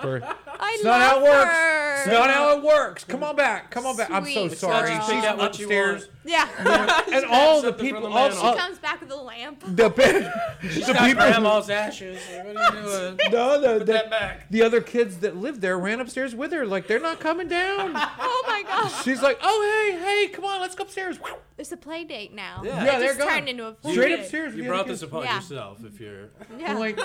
[0.00, 1.52] For- I It's love not how it works.
[1.52, 1.94] her.
[1.96, 3.04] That's not how it works.
[3.04, 3.70] Come on back.
[3.72, 4.08] Come on back.
[4.10, 4.90] I'm so Sweet sorry.
[4.90, 5.00] girl.
[5.00, 6.00] She's Pick out what you upstairs.
[6.02, 6.12] want.
[6.24, 7.02] Yeah.
[7.12, 9.60] And all the something people, from the all, all- She comes back with a lamp.
[9.64, 12.20] the, the Got people, grandma's ashes.
[12.30, 12.82] What are you
[13.16, 13.32] doing?
[13.32, 14.48] no, the, that the, back.
[14.50, 16.64] the other kids that lived there ran upstairs with her.
[16.64, 17.96] Like they're not coming down.
[18.20, 19.04] Oh my gosh.
[19.04, 21.18] She's like, oh hey, hey, come on, let's go upstairs.
[21.56, 22.62] It's a play date now.
[22.64, 22.84] Yeah.
[22.84, 23.28] Yeah, It they're just gone.
[23.28, 24.20] turned into a play Straight date.
[24.20, 24.46] upstairs.
[24.48, 25.10] with You the brought this kids.
[25.10, 25.34] upon Yeah.
[25.36, 26.28] yourself if you're.
[26.58, 26.70] Yeah.
[26.72, 26.98] I'm like,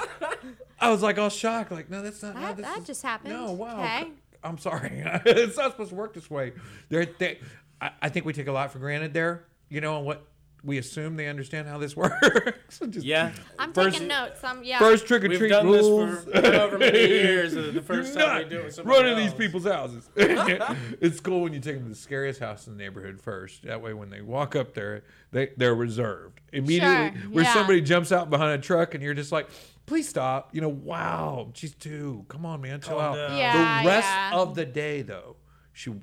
[0.83, 1.71] I was like all shocked.
[1.71, 2.35] Like, no, that's not.
[2.35, 3.33] no, That- this that is- just happened.
[3.33, 3.79] No, wow.
[3.79, 4.11] Okay.
[4.43, 4.91] I'm sorry.
[5.25, 6.51] it's not supposed to work this way.
[6.89, 7.39] They're, they,
[7.81, 9.45] I, I think we take a lot for granted there.
[9.69, 10.25] You know, and what
[10.65, 12.79] we assume they understand how this works.
[12.89, 13.31] Just Yeah.
[13.57, 14.41] I'm First- taking notes.
[14.43, 14.79] I'm yeah.
[14.79, 16.25] First trick or We've treat done rules.
[16.25, 17.53] this for however many years.
[17.53, 20.09] The first time not we do it with somebody run into these people's houses.
[20.15, 23.63] it's cool when you take them to the scariest house in the neighborhood first.
[23.63, 27.19] That way, when they walk up there, they they're reserved immediately.
[27.21, 27.53] Sure, Where yeah.
[27.53, 29.49] somebody jumps out behind a truck and you're just like,
[29.85, 30.53] please stop.
[30.53, 32.25] You know, wow, she's two.
[32.29, 33.15] Come on, man, chill out.
[33.15, 33.37] down.
[33.37, 34.35] Yeah, the rest yeah.
[34.35, 35.35] of the day, though,
[35.71, 35.93] she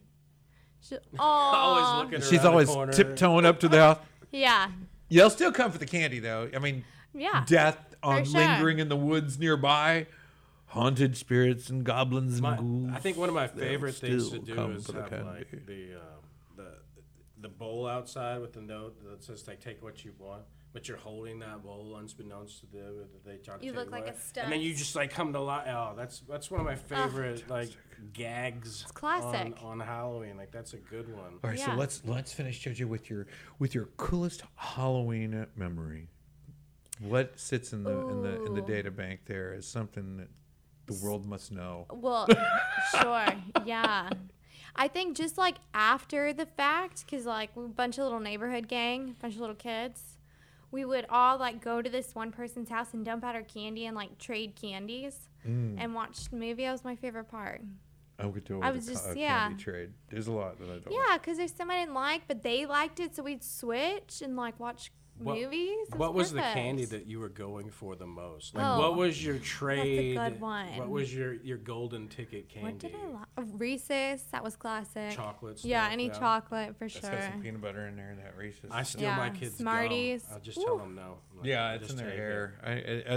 [0.82, 2.92] She- Always looking she's around always the corner.
[2.92, 3.98] tiptoeing up to the house.
[4.32, 4.70] Yeah.
[5.08, 6.48] Yeah, they'll still come for the candy though.
[6.54, 7.44] I mean, Yeah.
[7.46, 8.40] death on sure.
[8.40, 10.06] lingering in the woods nearby,
[10.66, 12.90] haunted spirits and goblins and My- ghouls.
[12.94, 15.00] I think one of my they'll favorite things to still do come is for the
[15.02, 15.26] have candy.
[15.26, 16.00] like the um,
[16.56, 16.68] the
[17.40, 20.96] the bowl outside with the note that says like take what you want, but you're
[20.96, 22.98] holding that bowl unbeknownst to them.
[22.98, 24.12] that They try to You take look like away.
[24.12, 24.44] a stud.
[24.44, 25.66] And then you just like come to life.
[25.68, 27.70] Oh, that's that's one of my favorite like
[28.12, 28.82] gags.
[28.82, 29.56] It's classic.
[29.62, 30.36] on, on Halloween.
[30.36, 31.38] Like that's a good one.
[31.42, 33.26] All right, so let's let's finish JoJo with your
[33.58, 36.08] with your coolest Halloween memory.
[37.00, 40.28] What sits in the in the in the data bank there is something that
[40.86, 41.86] the world must know.
[41.90, 42.26] Well,
[43.00, 43.26] sure.
[43.64, 44.10] Yeah.
[44.76, 49.16] I think just like after the fact, because like a bunch of little neighborhood gang,
[49.20, 50.09] bunch of little kids,
[50.72, 53.86] we would all like go to this one person's house and dump out our candy
[53.86, 55.76] and like trade candies Mm.
[55.78, 56.64] and watch the movie.
[56.64, 57.62] That was my favorite part.
[58.18, 59.50] I would do I was just- co- a yeah.
[59.56, 59.94] trade.
[60.10, 60.92] There's a lot that I don't.
[60.92, 64.36] Yeah, because there's some I didn't like, but they liked it, so we'd switch and
[64.36, 65.88] like watch What- movies.
[65.88, 68.54] It What was the candy that you were going for the most?
[68.54, 70.16] Like, Oh, what was your trade?
[70.16, 70.76] good one.
[70.76, 72.66] What was your, your golden ticket candy?
[72.70, 73.26] What did I like?
[73.60, 74.22] Reese's.
[74.32, 75.10] That was classic.
[75.12, 76.18] Chocolate Yeah, any yeah.
[76.18, 77.10] chocolate for It's sure.
[77.10, 78.70] got some peanut butter in there that Reese's.
[78.70, 80.22] I steal Yeah, my kids' Smarties.
[80.24, 80.36] Gum.
[80.36, 81.18] I just tell them no.
[81.36, 82.74] Like, yeah, it's in their hair, I, I,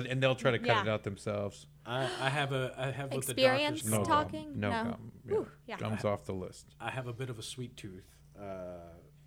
[0.10, 0.82] and they'll try to cut Yeah.
[0.84, 1.68] it out themselves.
[1.86, 4.44] I, I have a I have what Experience the doctors No talking?
[4.52, 4.60] gum.
[4.60, 4.84] No, No.
[4.92, 5.12] gum.
[5.26, 5.34] Yeah.
[5.36, 5.78] Ooh, yeah.
[5.78, 6.76] Gum's off the list.
[6.80, 8.08] I have a bit of a sweet tooth,
[8.40, 8.44] uh,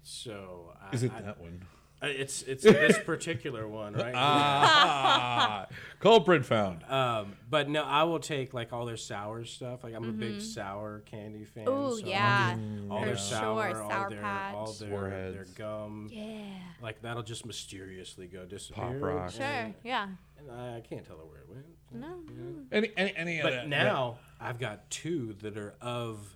[0.03, 1.67] so I, Is it I- that one?
[2.03, 4.13] Uh, It's it's this particular one, right?
[4.15, 5.67] Ah,
[6.01, 6.83] culprit found.
[6.85, 9.83] Um, but no, I will take like all their sour stuff.
[9.85, 11.69] Like I'm a big sour candy fan.
[11.69, 12.09] Ooh, so Mm-hmm.
[12.09, 12.57] yeah.
[12.91, 14.55] all For their sure, sour, all Sour their Patch.
[14.55, 16.09] all their, their gum.
[16.13, 16.45] Yeah.
[16.83, 18.85] Like that'll just mysteriously go disappear.
[18.85, 19.31] Pop Rock.
[19.31, 19.45] Sure.
[19.45, 20.09] And, Yeah.
[20.39, 21.65] and I can't tell where it went.
[21.93, 22.17] No.
[22.73, 26.36] Any, any, any of But that- now I've got two that are of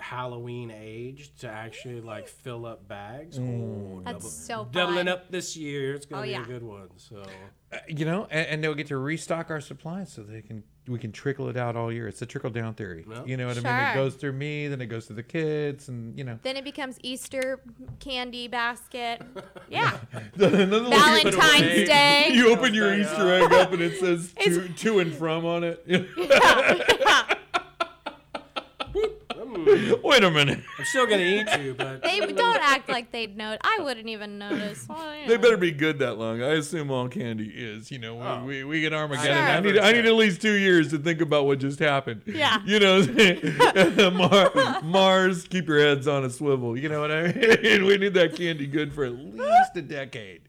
[0.00, 3.38] Halloween age to actually like fill up bags.
[3.38, 5.08] Oh, That's double- so doubling fun.
[5.08, 5.94] up this year.
[5.94, 6.42] It's gonna Oh, be yeah.
[6.42, 6.88] a good one.
[6.96, 7.22] So
[7.72, 10.98] Uh, you know, and, and they'll get to restock our supplies so they can we
[10.98, 12.06] can trickle it out all year.
[12.06, 13.06] It's a trickle down theory.
[13.08, 13.26] Yep.
[13.26, 13.90] You know what I mean?
[13.90, 16.38] It goes through me, then it goes to the kids, and you know.
[16.42, 17.60] Then it becomes Easter
[18.00, 19.22] candy basket.
[19.70, 19.96] Yeah.
[20.34, 22.28] Another look at- Valentine's Day.
[22.32, 25.82] You open your Easter egg up and it says to, to and from on it.
[30.04, 30.58] Wait a minute.
[30.78, 33.56] I'm still gonna eat you, but They don't act like they'd know.
[33.62, 34.86] I wouldn't even notice.
[34.88, 35.28] Well, yeah.
[35.28, 36.42] They better be good that long.
[36.42, 37.90] I assume all candy is.
[37.90, 38.44] You know, we, Oh.
[38.44, 39.32] we, we get Armageddon.
[39.36, 39.42] Sure.
[39.46, 42.22] I need I need at least two years to think about what just happened.
[42.26, 42.58] Yeah.
[42.64, 43.02] You know,
[44.10, 46.76] Mar- Mars, keep your heads on a swivel.
[46.78, 47.84] You know what I mean?
[47.86, 50.42] we need that candy good for at least a decade.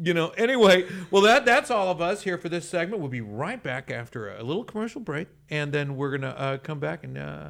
[0.00, 0.28] You know.
[0.36, 3.00] Anyway, well that that's all of us here for this segment.
[3.00, 6.78] We'll be right back after a little commercial break, and then we're gonna uh, come
[6.78, 7.48] back and uh,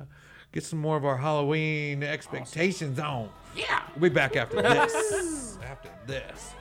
[0.59, 3.31] get some more of our Halloween expectations on.
[3.55, 3.81] Yeah.
[3.95, 5.57] We'll be back after this.
[5.63, 6.53] after this.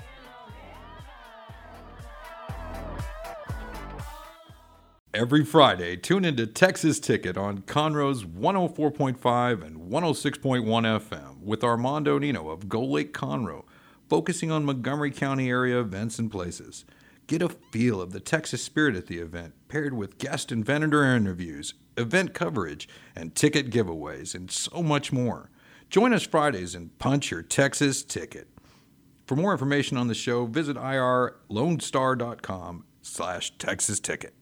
[5.16, 12.50] Every Friday, tune into Texas Ticket on Conroe's 104.5 and 106.1 FM with Armando Nino
[12.52, 13.64] of Go Lake Conroe,
[14.08, 16.86] focusing on Montgomery County area events and places.
[17.26, 21.04] Get a feel of the Texas spirit at the event, paired with guest and vendor
[21.04, 25.50] interviews, event coverage, and ticket giveaways, and so much more.
[25.90, 28.48] Join us Fridays and punch your Texas ticket.
[29.26, 34.34] For more information on the show, visit irlonestar.com slash Texas Ticket.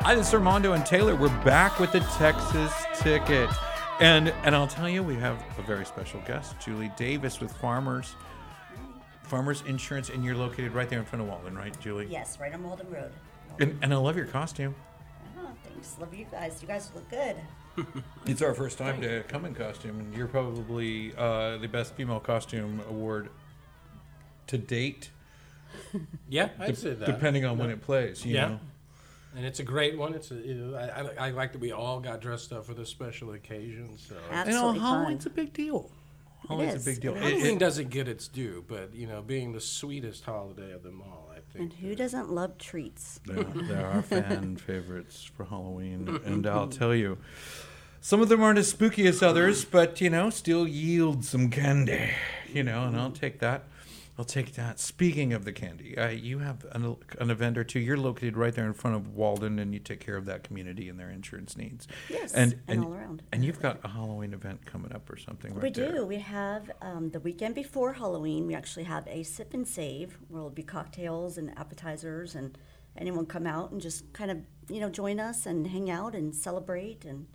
[0.00, 1.16] Hi, this is Armando and Taylor.
[1.16, 3.48] We're back with the Texas Ticket.
[4.00, 8.14] And and I'll tell you, we have a very special guest, Julie Davis with Farmers.
[9.24, 12.06] Farmers Insurance, and you're located right there in front of Walden, right, Julie?
[12.10, 13.10] Yes, right on Walden Road.
[13.58, 14.74] And, and I love your costume.
[15.38, 15.96] Oh, thanks.
[15.98, 16.58] Love you guys.
[16.60, 17.36] You guys look good.
[18.26, 22.20] It's our first time to come in costume, and you're probably uh, the best female
[22.20, 23.28] costume award
[24.46, 25.10] to date,
[26.28, 27.04] Yeah, I'd say that.
[27.06, 28.24] depending on when it plays.
[28.24, 28.48] You Yeah.
[28.48, 28.60] know?
[29.36, 30.14] And it's a great one.
[30.14, 32.72] It's a, you know, I, I, I like that we all got dressed up for
[32.74, 33.98] this special occasion.
[33.98, 34.88] So You know, Absolutely fun.
[35.00, 35.90] Halloween's a big deal.
[36.48, 36.86] Halloween's is.
[36.86, 37.14] a big deal.
[37.14, 40.82] It It- Halloween doesn't get its due, but you know, being the sweetest holiday of
[40.82, 41.72] them all, I think.
[41.72, 43.20] And who doesn't love treats?
[43.26, 47.18] There, there are fan favorites for Halloween, and I'll tell you,
[48.00, 52.10] some of them aren't as spooky as others, but you know, still yield some candy.
[52.52, 53.64] You know, and I'll take that.
[54.16, 54.78] I'll take that.
[54.78, 57.80] Speaking of the candy, uh, you have an, an event or two.
[57.80, 60.88] You're located right there in front of Walden, and you take care of that community
[60.88, 61.88] and their insurance needs.
[62.08, 63.22] Yes, and and all around.
[63.32, 65.92] And you've got a Halloween event coming up or something, right we there.
[65.96, 66.06] do.
[66.06, 68.46] We have um, the weekend before Halloween.
[68.46, 72.56] We actually have a sip and save where it'll be cocktails and appetizers, and
[72.96, 76.32] anyone come out and just kind of you know join us and hang out and
[76.32, 77.04] celebrate.
[77.04, 77.26] And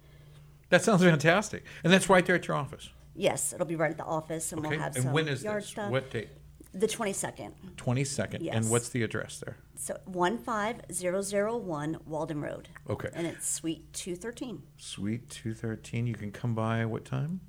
[0.70, 2.90] That sounds fantastic, and that's right there at your office.
[3.16, 4.70] yes, it'll be right at the office, and Okay.
[4.70, 5.70] we'll have and some when is yard this?
[5.72, 5.92] stuff.
[5.92, 6.30] What date?
[6.74, 7.54] The twenty second.
[7.78, 8.44] Twenty second.
[8.44, 8.56] Yes.
[8.56, 9.58] And what's the address there?
[9.76, 12.70] So one five zero zero one Walden Road.
[12.90, 13.10] Okay.
[13.14, 14.62] And it's Suite two thirteen.
[14.78, 16.06] Suite 213.
[16.08, 17.40] You can come by what time?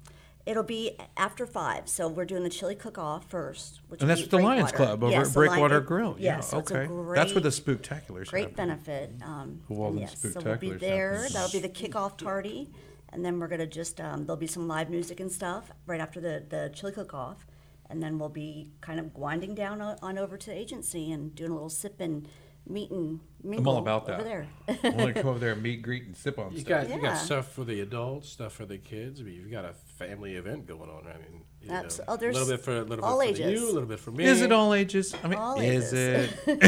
[0.47, 4.31] It'll be after five, so we're doing the chili cook-off first, which And that's with
[4.31, 6.17] the Lions Club over Yes, at Breakwater Grill.
[6.19, 6.75] Yes, yeah, so okay.
[7.15, 8.55] that's where the great- spooktaculars Great happen.
[8.57, 9.13] benefit.
[9.23, 11.17] Um, The Walden yes, so we'll be there.
[11.19, 11.33] happen.
[11.35, 12.71] That'll be the kickoff party,
[13.11, 16.21] and then we're gonna just um, there'll be some live music and stuff right after
[16.21, 17.47] the the chili cook-off,
[17.91, 21.35] and then we'll be kind of winding down o- on over to the agency and
[21.35, 22.29] doing a little sip and
[22.69, 24.21] meet and I'm all about that.
[24.21, 24.47] over there.
[24.69, 26.69] I want to come over there and meet, greet, and sip on You stuff.
[26.69, 27.01] got you Yeah.
[27.15, 29.21] got stuff for the adults, stuff for the kids.
[29.21, 31.07] I mean, you've got a family event going on.
[31.07, 33.43] I mean, you know, oh, a there's little bit for a little all bit for
[33.43, 33.61] ages.
[33.61, 34.25] you, a little bit for me.
[34.25, 35.15] Is it all ages?
[35.25, 36.33] I mean, All is ages.
[36.47, 36.61] it?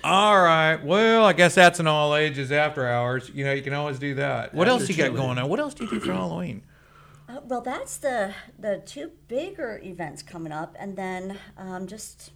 [0.04, 0.76] all right.
[0.84, 3.30] Well, I guess that's an all ages after hours.
[3.34, 4.54] You know, you can always do that.
[4.54, 5.16] What else After you got chili.
[5.16, 5.48] going on?
[5.48, 6.62] What else do you do for Halloween?
[7.30, 12.32] Uh, well, that's the the two bigger events coming up, and then um, just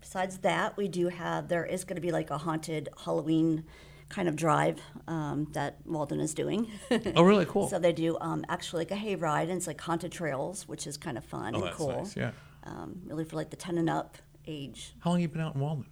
[0.00, 3.64] besides that, we do have there is going to be like a haunted Halloween
[4.08, 6.66] kind of drive um, that Walden is doing.
[7.14, 7.68] Oh, really cool.
[7.68, 10.96] so they do um, actually like a hayride, and it's like haunted trails, which is
[10.96, 11.98] kind of fun oh, and that's cool.
[11.98, 12.16] nice.
[12.16, 12.32] Yeah.
[12.64, 14.94] Um, really for like the ten and up age.
[15.00, 15.86] How long have you been out in Walden?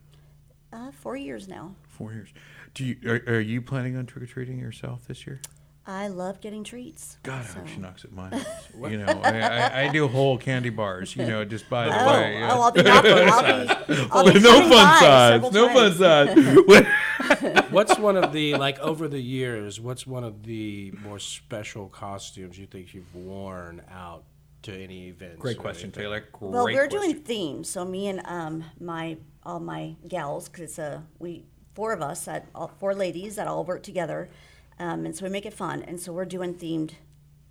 [0.72, 1.76] Uh, four years now.
[1.88, 2.30] Four years.
[2.74, 5.40] Do you are, are you planning on trick or treating yourself this year?
[5.90, 7.16] I love getting treats.
[7.22, 8.44] God, I hope she knocks at my house.
[8.90, 11.16] you know, I, I, I do whole candy bars.
[11.16, 12.42] You know, just by the Oh, way.
[12.44, 13.12] oh, I'll be knocking.
[13.12, 15.32] I'll be, I'll be no fun by size.
[15.32, 16.86] several No fun times.
[17.56, 17.64] size.
[17.70, 19.80] What's one of the like over the years?
[19.80, 24.24] What's one of the more special costumes you think you've worn out
[24.64, 25.40] to any events?
[25.40, 26.02] Great question, anything?
[26.02, 26.20] Taylor.
[26.32, 27.00] Great Well, we're question.
[27.12, 27.70] doing themes.
[27.70, 32.26] So me and um, my all my gals, because it's a we four of us
[32.26, 34.28] that all, four ladies that all work together,
[34.78, 35.82] um, and so we make it fun.
[35.82, 36.92] And so we're doing themed,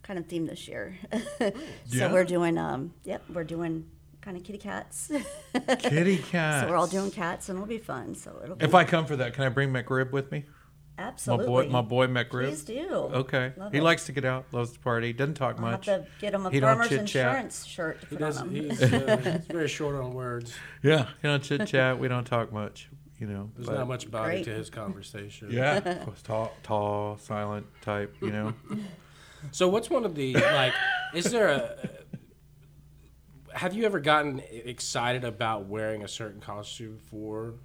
[0.03, 0.97] kind of themed this year.
[1.39, 1.51] so
[1.87, 2.11] Yeah?
[2.11, 3.85] we're doing um, yep, we're doing
[4.21, 5.11] kind of kitty cats.
[5.79, 6.63] kitty cats.
[6.65, 8.15] so we're all doing cats, and it'll be fun.
[8.15, 10.45] So it'll be If I come for that, can I bring McRib with me?
[10.99, 12.47] absolutely My boy, my boy McRib.
[12.47, 12.89] Please do.
[12.89, 13.53] Okay.
[13.55, 13.83] Love he it.
[13.83, 15.85] likes to get out, loves to party, doesn't talk I'll have much.
[15.85, 17.27] to get him a He don't farmer's chit-chat.
[17.27, 18.41] insurance shirt to He does.
[18.41, 18.49] him.
[18.49, 20.55] He's, uh, he's very short on words.
[20.81, 21.99] Yeah, he don't chit chat.
[21.99, 22.89] we don't talk much.
[23.19, 23.49] You know.
[23.55, 24.45] There's but- not much body Great.
[24.45, 25.49] to his conversation.
[25.51, 25.79] Yeah,
[26.23, 28.15] tall, tall, silent type.
[28.21, 28.53] You know.
[29.51, 30.73] So what's one of the like?
[31.13, 31.89] Is there a?
[33.53, 37.55] Have you ever gotten excited about wearing a certain costume for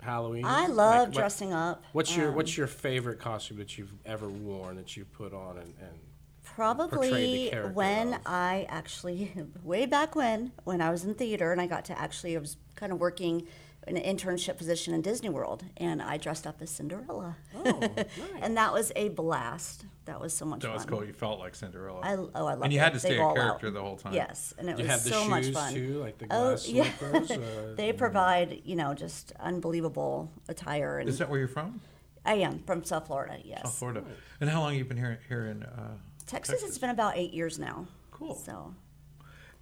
[0.00, 0.44] Halloween?
[0.46, 1.82] I Like, love what- dressing up.
[1.92, 5.58] What's your um, What's your favorite costume that you've ever worn that you put on
[5.58, 5.98] and, and
[6.44, 8.20] Probably character when of.
[8.26, 12.36] I actually, way back when, when I was in theater and I got to actually,
[12.36, 13.46] I was kind of working in
[13.86, 17.36] an internship position in Disney World, and I dressed up as Cinderella.
[17.54, 17.80] Oh,
[18.40, 19.84] and that was a blast.
[20.04, 20.74] That was so much That fun.
[20.76, 21.04] was cool.
[21.04, 22.00] You felt like Cinderella.
[22.02, 22.82] I, oh, I love and you it.
[22.82, 23.72] had to stay go a all character out.
[23.74, 24.14] the whole time.
[24.14, 25.72] Yes, and it you was have the so much fun.
[25.74, 26.84] too, like the Oh, glass yeah.
[26.98, 27.30] slippers.
[27.32, 31.80] uh, they provide, you know, just unbelievable attire, and Is that where you're from?
[32.24, 33.38] I am from South Florida.
[33.44, 34.04] Yes, South Florida.
[34.40, 35.94] And how long have you been here here in uh,
[36.26, 36.62] Texas.
[36.62, 37.86] It's been about eight years now.
[38.12, 38.36] Cool.
[38.36, 38.74] So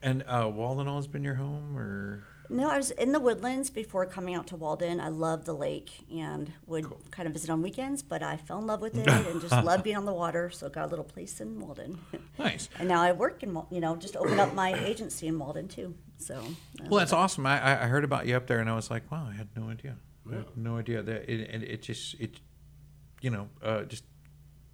[0.03, 4.05] And uh, Walden has been your home, or No, I was in the woodlands before
[4.07, 5.01] coming out to Walden.
[5.01, 8.67] I love the lake and would kind of visit on weekends, but I fell in
[8.67, 10.51] love with it and just love being on the water.
[10.51, 11.99] So got a little place in Walden,
[12.39, 12.69] nice.
[12.79, 15.69] and now I work in Wal- you know just opened up my agency in Walden
[15.69, 15.95] too.
[16.19, 16.43] So
[16.83, 17.17] I Well, that's it.
[17.17, 17.47] awesome.
[17.47, 19.49] I, I I heard about you up there, and I was like, wow, I had
[19.57, 19.97] no idea.
[20.31, 22.41] I had no idea that, it, and it just it,
[23.21, 24.05] you know, uh, just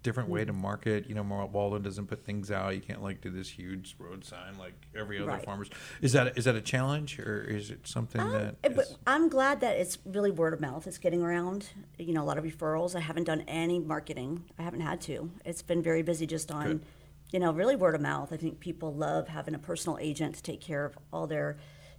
[0.07, 1.09] different way to market.
[1.09, 2.73] You know, Walden doesn't put things out.
[2.73, 5.43] You can't like do this huge road sign like every other Right.
[5.43, 5.69] farmers.
[6.01, 8.55] Is that is that a challenge or is it something that?
[8.63, 10.87] Uh, but I'm glad that it's really word of mouth.
[10.87, 11.69] It's getting around.
[11.99, 12.95] You know, a lot of referrals.
[12.95, 14.45] I haven't done any marketing.
[14.57, 15.29] I haven't had to.
[15.43, 16.85] It's been very busy just on, Good.
[17.33, 18.31] you know, really word of mouth.
[18.31, 21.57] I think people love having a personal agent to take care of all their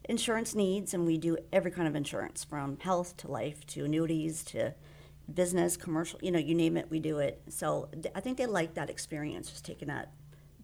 [0.08, 4.42] insurance needs, and we do every kind of insurance from health to life to annuities
[4.44, 4.72] to
[5.32, 6.18] business, commercial.
[6.22, 7.42] You know, you name it, we do it.
[7.48, 10.10] So th- I think they like that experience, just taking that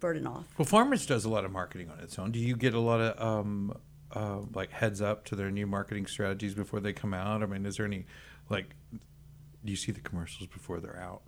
[0.00, 0.46] burden off.
[0.58, 2.32] Well, Farmers does a lot of marketing on its own.
[2.32, 3.76] Do you get a lot of um,
[4.12, 7.42] uh, like heads up to their new marketing strategies before they come out?
[7.42, 8.06] I mean, is there any
[8.50, 8.74] like?
[8.92, 11.22] Do you see the commercials before they're out?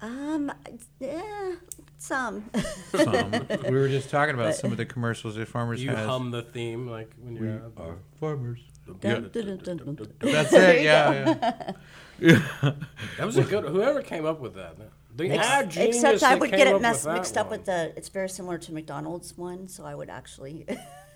[0.00, 0.52] Um,
[1.00, 1.54] yeah,
[1.96, 2.48] some.
[2.94, 3.30] Some.
[3.64, 6.06] we were just talking about some of the commercials that Farmers You has.
[6.06, 7.72] hum the theme like when you're out.
[7.76, 8.60] Are farmers.
[9.00, 10.12] Dun, dun, dun, dun, dun.
[10.20, 10.80] That's it.
[10.80, 11.72] you Yeah,
[12.20, 12.32] yeah.
[13.16, 13.64] That was a good.
[13.64, 14.76] Whoever came up with that.
[15.16, 17.58] The Ex- genius Except I would get it mess, that mixed up one.
[17.58, 17.92] with the.
[17.96, 20.66] It's very similar to McDonald's one, so I would actually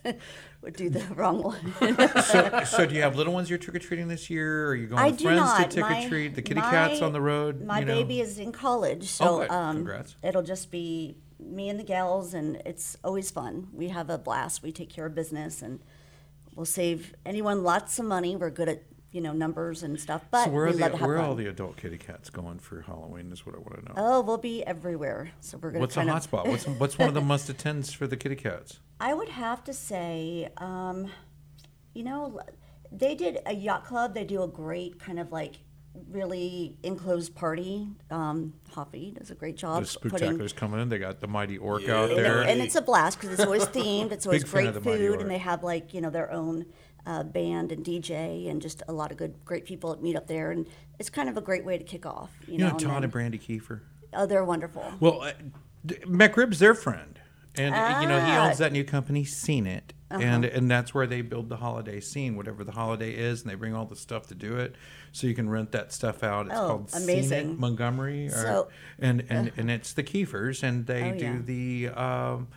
[0.62, 2.22] would do the wrong one.
[2.24, 4.66] so, so do you have little ones you're trick or treating this year?
[4.66, 5.70] Or are you going I with friends not.
[5.70, 6.34] to trick or treat?
[6.34, 7.64] The kitty my- cats on the road.
[7.64, 7.94] My you know?
[7.94, 9.50] baby is in college, Oh, so good.
[9.50, 13.68] um, it'll just be me and the gals, and it's always fun.
[13.72, 14.62] We have a blast.
[14.62, 15.78] We take care of business, and
[16.54, 18.36] we'll save anyone lots of money.
[18.36, 20.98] We're good at you know numbers and stuff, but So where are the love to
[20.98, 23.30] have where are all the adult kitty cats going for Halloween?
[23.30, 23.94] Is what I want to know.
[23.96, 25.30] Oh, we'll be everywhere.
[25.40, 26.48] So we're gonna What's a hot spot?
[26.48, 28.80] What's what's one of the must attends for the kitty cats?
[29.00, 31.10] I would have to say, um,
[31.92, 32.40] you know,
[32.90, 34.14] they did a yacht club.
[34.14, 35.56] They do a great kind of like
[36.10, 37.88] really enclosed party.
[38.10, 40.32] Um, Hoppy does a great job The putting.
[40.38, 40.88] spooktaculars coming in.
[40.88, 41.96] They got the mighty orc Yeah.
[42.00, 42.42] out you know, there.
[42.42, 44.12] and it's a blast because it's always themed.
[44.12, 46.66] It's always Big great of the food, and they have like you know their own
[47.06, 50.26] uh, band and DJ and just a lot of good, great people that meet up
[50.28, 50.66] there, and
[50.98, 52.30] it's kind of a great way to kick off.
[52.46, 53.80] You, you know and Todd then- and Brandy Kiefer.
[54.14, 54.84] Oh, they're wonderful.
[55.00, 55.32] Well, uh,
[55.86, 57.11] McRib's their friend,
[57.56, 58.36] and uh, you know he Ah.
[58.38, 58.48] Uh-huh.
[58.48, 62.36] owns that new company, Seen It, and and that's where they build the holiday scene,
[62.36, 64.74] whatever the holiday is, and they bring all the stuff to do it,
[65.12, 66.46] so you can rent that stuff out.
[66.46, 67.58] It's Oh, called amazing.
[67.58, 71.38] Montgomery, or, So- and and and it's the Kiefers, and they Oh, do yeah.
[71.44, 71.88] the.
[72.00, 72.48] Um,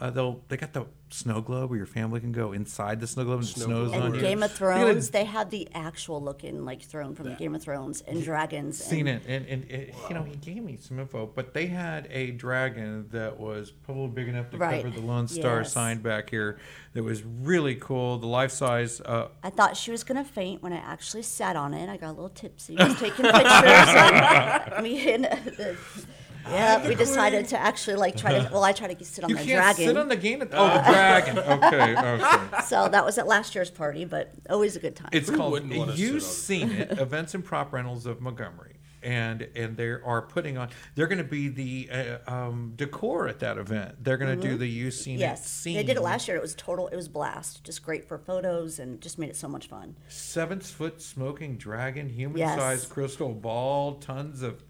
[0.00, 3.24] uh, they'll they got the snow globe where your family can go inside the snow
[3.24, 4.20] globe and it snows And on you.
[4.20, 8.22] Game of Thrones, they had the actual looking like throne from Game of Thrones and
[8.22, 8.76] dragons.
[8.82, 11.26] seen and, it, and, and it, you know, he gave me some info.
[11.26, 14.82] But they had a dragon that was probably big enough to Right.
[14.84, 15.72] cover the Lone Star Yes.
[15.72, 16.58] sign back here.
[16.92, 18.18] That was really cool.
[18.18, 19.00] The life size.
[19.00, 21.88] Uh, I thought she was gonna faint when I actually sat on it.
[21.88, 23.44] I got a little tipsy, was taking pictures.
[23.44, 25.72] and me and, uh,
[26.48, 28.48] yeah, we decided to actually like try to.
[28.52, 29.84] Well, I try to sit on you the can't dragon.
[29.86, 30.42] sit on the game.
[30.42, 31.38] Oh, the dragon.
[31.58, 32.62] Okay, okay.
[32.66, 35.08] so that was at last year's party, but always a good time.
[35.12, 36.20] It's called wouldn't wanna You've it?
[36.22, 38.74] Seen It Events and Prop Rentals of Montgomery.
[39.00, 40.70] And and they are putting on.
[40.96, 41.88] They're going to be the
[42.26, 44.02] uh, um, decor at that event.
[44.02, 45.20] They're going to do the You've Seen It Mm-hmm.
[45.20, 45.76] yes, scene.
[45.76, 46.36] they did it last year.
[46.36, 46.88] It was total.
[46.88, 47.62] It was blast.
[47.62, 49.94] Just great for photos and just made it so much fun.
[50.08, 52.58] seven foot smoking dragon, human Yes.
[52.58, 54.64] sized crystal ball, tons of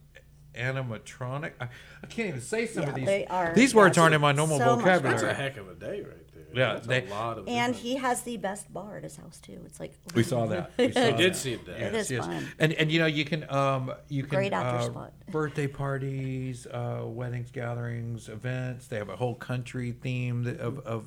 [0.55, 1.53] animatronic.
[1.61, 1.69] I,
[2.03, 3.07] I can't even say some Yeah, of these.
[3.07, 5.03] they are these words aren't in my normal so much fun.
[5.03, 6.45] That's a heck of a day right there.
[6.55, 7.47] Yeah, That's they- a lot of.
[7.49, 9.61] And different- he has the best bar at his house too.
[9.67, 10.71] It's like We saw that.
[10.79, 11.37] We saw I did that.
[11.37, 11.77] see it there.
[11.77, 12.47] It is fun.
[12.59, 15.13] And and you know you can um you can Great outdoor uh, spot.
[15.31, 18.87] birthday parties, uh, weddings, gatherings, events.
[18.87, 21.05] They have a whole country theme of of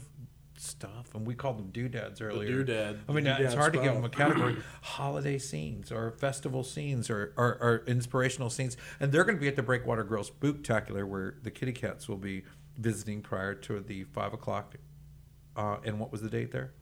[0.62, 2.64] stuff, and we called them doodads earlier.
[2.64, 4.58] The doodad- I mean, the it's doodad hard to give them a category.
[4.82, 9.48] Holiday scenes or festival scenes or, or, or inspirational scenes, and they're going to be
[9.48, 12.44] at the Breakwater Grill Spooktacular, where the kitty cats will be
[12.78, 14.76] visiting prior to the five o'clock.
[15.56, 16.74] Uh, and what was the date there?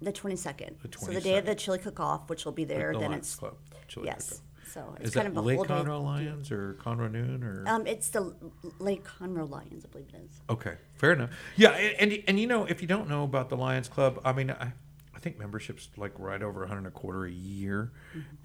[0.00, 0.76] the twenty second.
[0.82, 2.92] The So the day of the chili cook off, which will be there.
[2.92, 3.56] the then Lions it's Club.
[3.88, 4.42] Chili yes.
[4.72, 5.58] So it's Is kind that of a Lake.
[5.60, 7.64] Conroe Lions or Conroe Noon or?
[7.66, 8.34] Um, it's the
[8.78, 10.40] Lake Conroe Lions, I believe it is.
[10.50, 11.30] Okay, fair enough.
[11.56, 14.32] Yeah, and, and and you know, if you don't know about the Lions Club, I
[14.32, 14.72] mean, I,
[15.14, 17.92] I think membership's like right over a hundred and a quarter a year,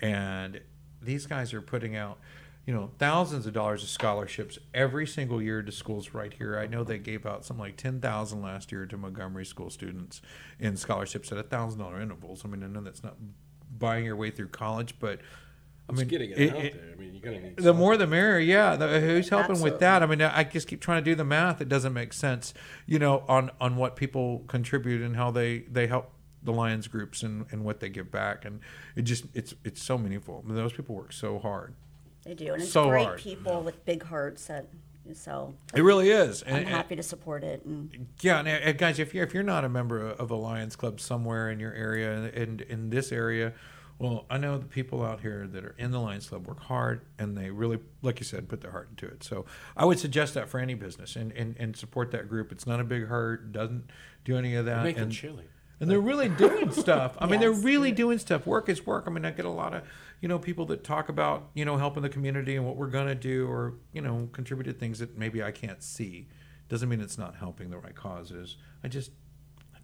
[0.02, 0.62] and
[1.02, 2.20] these guys are putting out,
[2.66, 6.58] you know, thousands of dollars of scholarships every single year to schools right here.
[6.60, 10.22] I know they gave out something like ten thousand last year to Montgomery school students
[10.60, 12.44] in scholarships at a thousand dollar intervals.
[12.46, 13.18] I mean, I know that's not
[13.78, 15.20] buying your way through college, but
[15.92, 16.92] I mean, getting it, it- out it- there.
[16.94, 17.58] I mean, you're gonna need.
[17.58, 18.76] the more the merrier, yeah.
[18.76, 19.80] The, uh, who's helping with Absolutely.
[19.80, 20.04] that?
[20.04, 21.62] I mean, I just keep trying to do the math.
[21.62, 22.54] It doesn't make sense,
[22.86, 26.12] you know, on on what people contribute and how they they help
[26.44, 28.60] the Lions groups and, and what they give back, and
[28.96, 30.42] it just it's it's so meaningful.
[30.44, 31.74] I mean, those people work so hard.
[32.24, 33.20] They do, and it's So great hard.
[33.20, 34.46] people with big hearts.
[34.48, 34.68] That
[35.14, 36.44] so It really is.
[36.46, 37.66] I'm And, happy to support it.
[37.66, 40.76] And Yeah, and, and guys, if you're if you're not a member of a Lions
[40.76, 43.54] Club somewhere in your area, and in in this area,
[44.02, 47.02] Well, I know the people out here that are in the Lions Club work hard
[47.20, 49.24] and they really, like you said, put their heart into it.
[49.24, 49.46] So
[49.78, 52.52] I would suggest that for any business and, and, and support that group.
[52.52, 53.92] It's not a big hurt, doesn't
[54.26, 54.84] do any of that.
[54.84, 55.46] making and, chili.
[55.80, 57.16] And they're really doing stuff.
[57.20, 57.64] I mean, they're Yes.
[57.64, 58.48] really doing stuff.
[58.48, 59.04] Work is work.
[59.06, 59.84] I mean, I get a lot of,
[60.20, 63.08] you know, people that talk about, you know, helping the community and what we're going
[63.08, 66.28] to do or, you know, contributed things that maybe I can't see.
[66.70, 68.58] Doesn't mean it's not helping the right causes.
[68.84, 69.12] I just,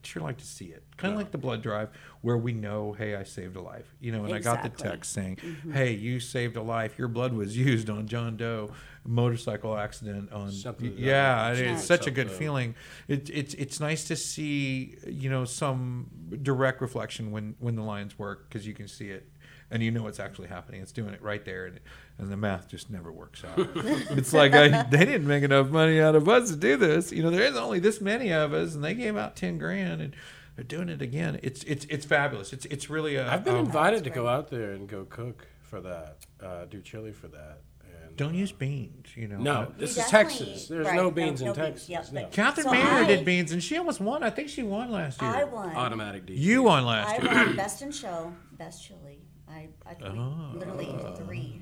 [0.08, 0.84] sure like to see it.
[0.98, 1.90] Kind of like the blood drive
[2.22, 3.86] where we know, hey, I saved a life.
[4.00, 5.38] You know, and I got the text saying,
[5.72, 6.98] hey, you saved a life.
[6.98, 8.72] Your blood was used on John Doe
[9.06, 10.52] motorcycle accident on.
[10.52, 11.78] Something yeah, it's Yeah.
[11.78, 12.76] such a good feeling.
[13.08, 16.08] It, it's it's nice to see you know some
[16.42, 19.30] direct reflection when when the lines work because you can see it
[19.70, 20.82] and you know what's actually happening.
[20.82, 21.80] It's doing it right there, and,
[22.18, 23.58] and the math just never works out.
[23.76, 27.12] it's like I, they didn't make enough money out of us to do this.
[27.12, 30.02] You know, there is only this many of us, and they gave out ten grand,
[30.02, 30.16] and
[30.56, 31.40] they're doing it again.
[31.44, 32.54] It's it's it's fabulous.
[32.54, 33.30] It's it's really a.
[33.32, 36.82] I've been um, invited to go out there and go cook for that, uh, do
[36.82, 37.60] chili for that.
[37.84, 39.08] And, don't uh, use beans.
[39.18, 39.38] You know.
[39.38, 40.68] No, Uh, this We is Texas.
[40.70, 41.90] There's right, no no- beans no in beans, Texas.
[41.90, 42.22] yep, no.
[42.22, 44.24] but- Catherine So Mayer I- did beans, and she almost won.
[44.24, 45.30] I think she won last year.
[45.30, 45.76] I won.
[45.76, 46.34] Automatic D.
[46.36, 47.46] You won last I year.
[47.48, 49.20] won best in show, best chili.
[49.58, 50.52] I, I Oh.
[50.54, 51.62] literally three,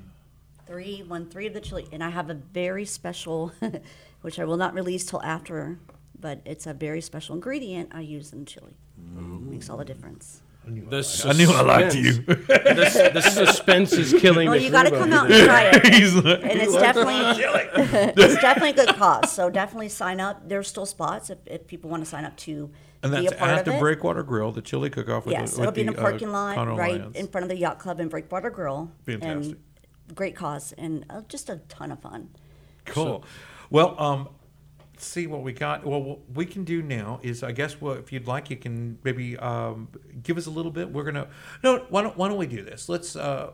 [0.66, 3.52] three, won three of the chili, and I have a very special,
[4.20, 5.78] which I will not release till after,
[6.20, 8.74] but it's a very special ingredient I use in chili.
[8.98, 10.42] Makes all the difference.
[10.66, 12.12] The I knew I liked you.
[12.14, 12.46] suspense-
[12.94, 15.86] the, the suspense is killing Oh, the you got to come out and try it.
[15.94, 19.30] He's like, and it's definitely it's definitely a good cause.
[19.30, 20.48] So definitely sign up.
[20.48, 22.68] There's still spots if, if people want to sign up to
[23.14, 23.78] and that's at the.
[23.78, 25.26] Breakwater Grill, the chili cook-off.
[25.26, 27.16] With yes, the, it'll with be in the uh, parking lot Conroe right Lions.
[27.16, 28.90] in front of the yacht club in Breakwater Grill.
[29.04, 29.52] Fantastic.
[29.52, 32.30] And great cause and uh, just a ton of fun.
[32.84, 33.24] Cool.
[33.70, 34.28] well, um,
[34.96, 35.84] see what we got.
[35.84, 39.36] Well, what we can do now is, I guess, if you'd like, you can maybe
[39.38, 39.88] um,
[40.22, 40.90] give us a little bit.
[40.90, 41.28] We're gonna
[41.62, 41.84] no.
[41.88, 42.88] Why don't Why don't we do this?
[42.88, 43.52] Let's uh,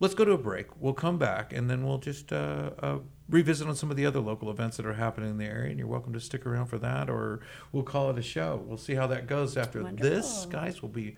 [0.00, 0.66] let's go to a break.
[0.80, 2.98] We'll come back and then we'll just uh, uh,
[3.28, 5.70] revisit on some of the other local events that are happening in the area.
[5.70, 7.40] And you're welcome to stick around for that, or
[7.72, 8.62] we'll call it a show.
[8.66, 10.46] We'll see how that goes after this.
[10.46, 11.16] Guys, we'll be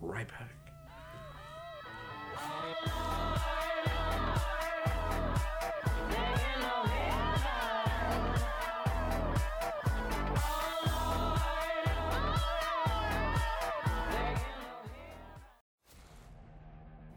[0.00, 0.50] right back.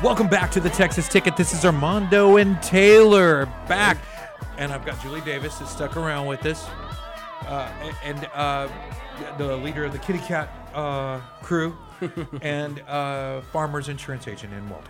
[0.00, 1.36] Welcome back to the Texas Ticket.
[1.36, 3.98] This is Armando and Taylor back,
[4.56, 6.68] and I've got Julie Davis that stuck around with us,
[7.48, 7.68] uh,
[8.04, 8.68] and uh,
[9.38, 11.76] the leader of the Kitty Cat uh, crew,
[12.42, 14.88] and uh, Farmers Insurance Agent in Walden.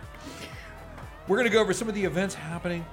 [1.27, 2.85] We're gonna go over some of the events happening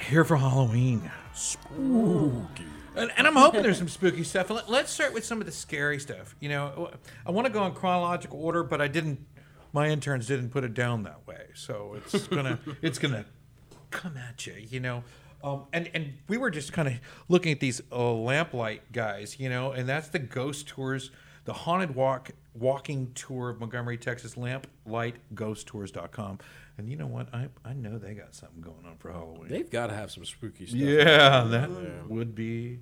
[0.00, 1.12] here for Halloween.
[1.32, 2.66] Spooky.
[2.94, 4.50] And, and I'm hoping there's some spooky stuff.
[4.50, 6.34] Let, let's start with some of the scary stuff.
[6.40, 6.90] You know,
[7.24, 9.24] I want to go in chronological order, but I didn't.
[9.72, 13.24] My interns didn't put it down that way, so it's gonna it's gonna
[13.90, 14.54] come at you.
[14.68, 15.04] You know.
[15.44, 16.94] Um, and and we were just kind of
[17.28, 21.10] looking at these uh, lamplight guys, you know, and that's the ghost tours,
[21.46, 26.38] the haunted walk walking tour of Montgomery, Texas, lamplightghosttours.com.
[26.78, 27.32] And you know what?
[27.34, 29.48] I I know they got something going on for Halloween.
[29.48, 30.80] They've got to have some spooky stuff.
[30.80, 31.70] Yeah, that
[32.08, 32.80] would be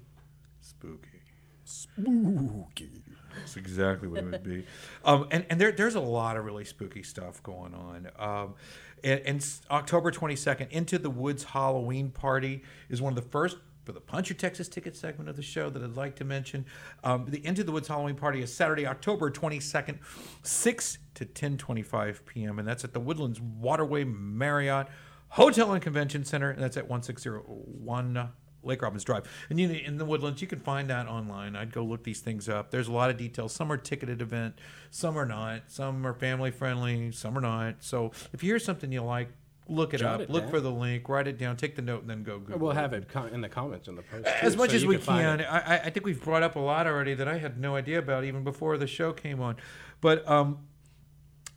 [0.61, 1.23] spooky.
[1.65, 3.03] Spooky.
[3.37, 4.65] That's exactly what it would be.
[5.05, 8.11] Um, and and there, there's a lot of really spooky stuff going on.
[8.19, 8.55] Um,
[9.03, 13.93] and, and October 22nd, Into the Woods Halloween Party is one of the first for
[13.93, 16.67] the Punch Your Texas Ticket segment of the show that I'd like to mention.
[17.03, 19.99] Um, the Into the Woods Halloween Party is Saturday, October 22nd,
[20.43, 22.59] 6 to 10:25 p.m.
[22.59, 24.89] and that's at the Woodlands Waterway Marriott
[25.31, 28.31] Hotel and Convention Center, and that's at 1601
[28.63, 29.25] Lake Robbins Drive.
[29.49, 31.57] And you know, in the Woodlands, you can find that online.
[31.57, 32.71] I'd go look these things up.
[32.71, 33.53] There's a lot of details.
[33.55, 34.59] Some are ticketed event,
[34.91, 35.63] some are not.
[35.69, 37.77] Some are family friendly, some are not.
[37.81, 39.29] So if you hear something you like,
[39.69, 40.21] look it Jot up.
[40.23, 40.51] it look down.
[40.51, 42.59] for the link, write it down, take the note, and then go Google.
[42.59, 44.27] We'll have it in the comments in the post.
[44.27, 45.41] As too, much so as we can.
[45.43, 47.99] I, I- I think we've brought up a lot already that I had no idea
[48.01, 49.57] about even before the show came on.
[50.01, 50.59] But um,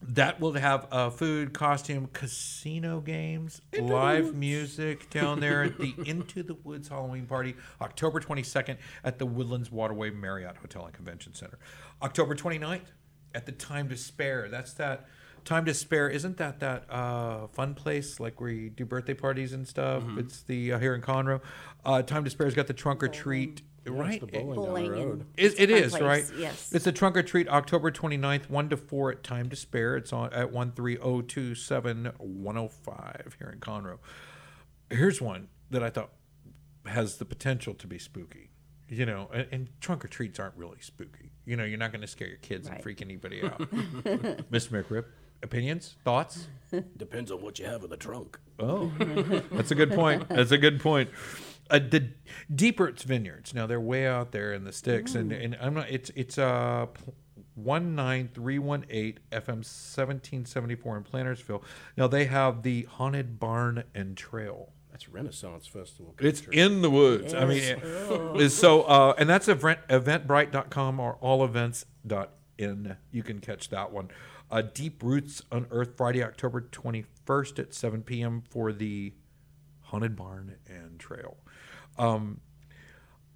[0.09, 6.43] that will have uh, food, costume, casino games, live music down there at the Into
[6.43, 11.57] the Woods Halloween party, October 22nd at the Woodlands Waterway Marriott Hotel and Convention Center.
[12.01, 12.81] October 29th
[13.33, 14.49] at the Time to Spare.
[14.49, 15.07] That's that
[15.45, 16.09] Time to Spare.
[16.09, 20.03] Isn't that that uh, fun place like where you do birthday parties and stuff?
[20.17, 21.41] It's the uh, here in Conroe.
[21.85, 23.61] Uh, Time to Spare's got the trunk or treat.
[23.85, 25.25] Right, the bowling, down the Bowling road.
[25.35, 26.25] it, it fun is, place, right?
[26.37, 26.71] Yes.
[26.71, 29.97] It's a trunk or treat October 29th, 1 to 4 at Time to Spare.
[29.97, 33.97] It's on at 13027 105 here in Conroe.
[34.89, 36.11] Here's one that I thought
[36.85, 38.49] has the potential to be spooky.
[38.89, 41.31] You know, and, and trunk or treats aren't really spooky.
[41.45, 43.59] You know, you're not going to scare your kids and freak anybody out.
[43.59, 44.83] Mr.
[44.83, 45.05] McRib,
[45.41, 46.47] opinions, thoughts?
[46.97, 48.39] Depends on what you have in the trunk.
[48.59, 48.91] Oh,
[49.51, 50.29] that's a good point.
[50.29, 51.09] That's a good point.
[51.69, 52.09] Uh, the
[52.53, 53.53] Deep Roots Vineyards.
[53.53, 55.89] Now they're way out there in the sticks, and, and I'm not.
[55.89, 56.87] It's it's uh
[57.55, 61.63] one nine three one eight FM seventeen seventy four in Plantersville.
[61.97, 64.73] Now they have the haunted barn and trail.
[64.91, 66.13] That's Renaissance Festival.
[66.19, 67.33] It's in the woods.
[67.33, 67.63] I mean,
[68.35, 72.97] it- so uh, and that's event, eventbrite.com or allevents.in.
[73.11, 74.09] You can catch that one.
[74.51, 78.43] Uh, Deep Roots Unearthed Friday, October 21st at 7 p.m.
[78.49, 79.13] for the
[79.81, 81.37] Haunted Barn and Trail.
[81.97, 82.39] Um,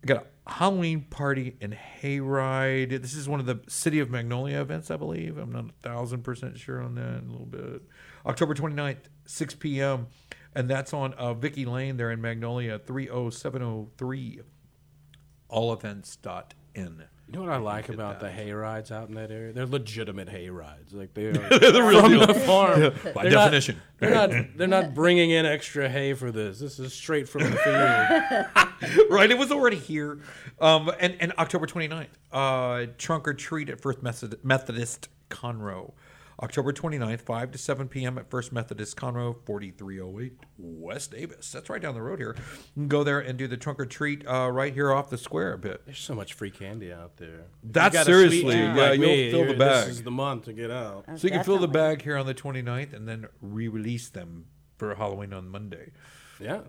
[0.05, 3.01] got a Halloween party and hayride.
[3.01, 5.37] This is one of the City of Magnolia events, I believe.
[5.37, 7.23] I'm not a thousand percent sure on that.
[7.23, 7.81] A little bit.
[8.25, 10.07] October 29th, 6 p.m.
[10.55, 14.41] And that's on uh, Vicky Lane there in Magnolia, 30703
[15.49, 17.16] All events dot allevents.in.
[17.29, 19.51] You know what I like about the hay rides out in that area?
[19.51, 20.93] They're legitimate hay rides.
[20.93, 22.25] Like they are the real from deal.
[22.25, 22.79] the farm.
[23.13, 23.81] By They're not- definition.
[23.99, 24.29] they're not.
[24.57, 26.59] They're not bringing in extra hay for this.
[26.59, 29.09] This is straight from the field.
[29.11, 30.19] right, it was already here.
[30.61, 35.91] Um, and, and October 29th, uh, trunk or treat at First Methodist Conroe.
[36.41, 38.17] October 29th, 5 to 7 p.m.
[38.17, 41.51] at First Methodist Conroe, 4308 West Davis.
[41.51, 42.35] That's right down the road here.
[42.75, 45.17] You can go there and do the trunk or treat uh, right here off the
[45.17, 45.81] square a bit.
[45.85, 47.45] There's so much free candy out there.
[47.63, 49.87] That's you got a seriously, yeah, like you'll me, fill the bag.
[49.87, 51.05] This is the month to get out.
[51.15, 54.45] So you can fill the bag here on the 29th and then re release them
[54.77, 55.91] for Halloween on Monday.
[56.39, 56.59] Yeah.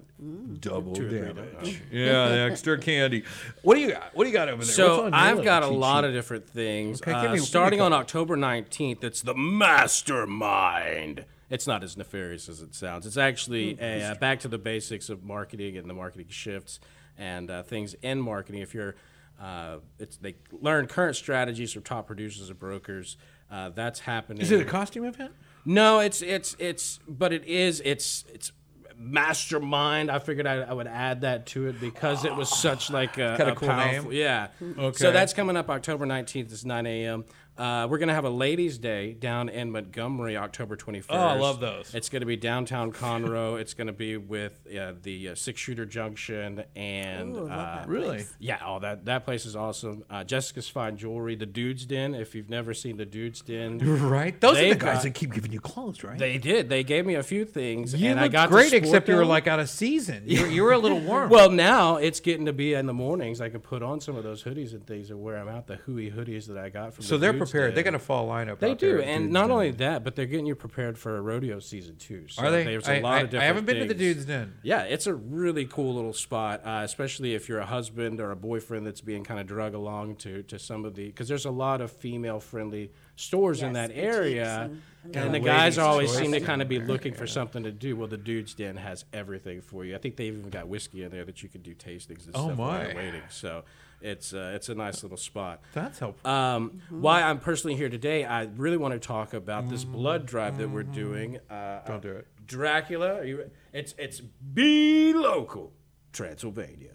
[0.61, 1.83] Double Two or three damage.
[1.93, 3.25] yeah, the extra candy.
[3.63, 4.15] What do you got?
[4.15, 4.67] What do you got over there?
[4.67, 6.09] What's So on your I've little got a cheat lot sheet?
[6.09, 7.03] of different things.
[7.03, 8.01] Okay, give Uh, me- give me a starting on couple.
[8.03, 11.25] October 19th, it's the Mastermind.
[11.51, 13.07] It's not as nefarious as it sounds.
[13.07, 16.79] It's actually a, uh, back to the basics of marketing and the marketing shifts
[17.17, 18.61] and uh, things in marketing.
[18.61, 18.97] If you're,
[19.41, 23.17] uh, it's they learn current strategies from top producers and brokers.
[23.51, 24.43] Uh, that's happening.
[24.43, 25.33] Is it a costume event?
[25.65, 28.53] No, it's it's it's, but it is it's it's
[28.99, 30.11] mastermind.
[30.11, 33.35] I figured I, I would add that to it because it was such like a,
[33.37, 34.19] Kinda a cool powerful, name.
[34.19, 34.49] yeah.
[34.63, 34.97] Okay.
[34.97, 36.53] So that's coming up October nineteenth.
[36.53, 37.25] It's nine a.m.
[37.59, 41.11] Uh, we're gonna have a ladies' day down in Montgomery, October twenty first.
[41.19, 41.93] Oh, I love those.
[41.95, 43.61] It's gonna be downtown Conroe.
[43.61, 47.75] it's gonna be with uh, the uh, Six Shooter Junction and Ooh, I love uh,
[47.81, 48.07] that Really?
[48.07, 48.35] place.
[48.39, 50.05] yeah, oh that that place is awesome.
[50.09, 52.15] Uh, Jessica's Fine Jewelry, the Dude's Den.
[52.15, 53.79] If you've never seen the Dude's Den,
[54.09, 54.41] Right.
[54.41, 56.17] Those are the guys got- that keep giving you clothes, right?
[56.19, 56.69] they did.
[56.69, 59.25] They gave me a few things, you and I got great, sport except you were
[59.25, 60.23] like out of season.
[60.27, 61.29] You were, you were a little warm.
[61.29, 63.41] Well, now it's getting to be in the mornings.
[63.41, 65.67] I can put on some of those hoodies and things and wear them out.
[65.67, 67.05] The hooey hoodies that I got from.
[67.05, 67.73] so the they're Dudes prepared.
[67.75, 67.93] They Den.
[67.93, 68.59] got a fall lineup.
[68.59, 69.51] They out there do, at and not Den.
[69.51, 72.27] only that, but they're getting you prepared for a rodeo season too.
[72.29, 72.65] So are they?
[72.65, 73.43] There's I, a lot I- of different.
[73.43, 73.95] I haven't been to the.
[73.95, 74.55] Dudes Den.
[74.63, 78.37] Yeah, it's a really cool little spot, uh, especially if you're a husband or a
[78.37, 81.51] boyfriend that's being kind of drug along to, to some of the because there's a
[81.51, 86.33] lot of female friendly stores in that area, and- and, and the guys always seem
[86.33, 87.97] to kind of be there, looking for something to do.
[87.97, 89.95] Well, the Dude's Den has everything for you.
[89.95, 92.47] I think they've even got whiskey in there that you can do tastings and Oh,
[92.47, 92.87] stuff while my.
[92.89, 93.23] you're waiting.
[93.31, 93.65] So
[94.01, 95.61] it's uh, it's a nice little spot.
[95.75, 96.31] That's helpful.
[96.31, 100.59] Um, Why I'm personally here today, I really want to talk about this blood drive
[100.59, 101.39] that we're doing.
[101.51, 102.27] Uh, Don't do it.
[102.47, 103.17] Dracula.
[103.17, 103.51] Are you?
[103.73, 105.73] It's it's be local,
[106.13, 106.93] Transylvania.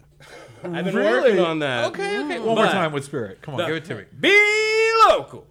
[0.62, 1.30] I've been Really?
[1.32, 1.84] working on that.
[1.86, 2.38] okay, okay.
[2.40, 3.42] One more time with spirit.
[3.42, 3.66] Come on, No.
[3.66, 4.04] give it to me.
[4.18, 5.46] Be local,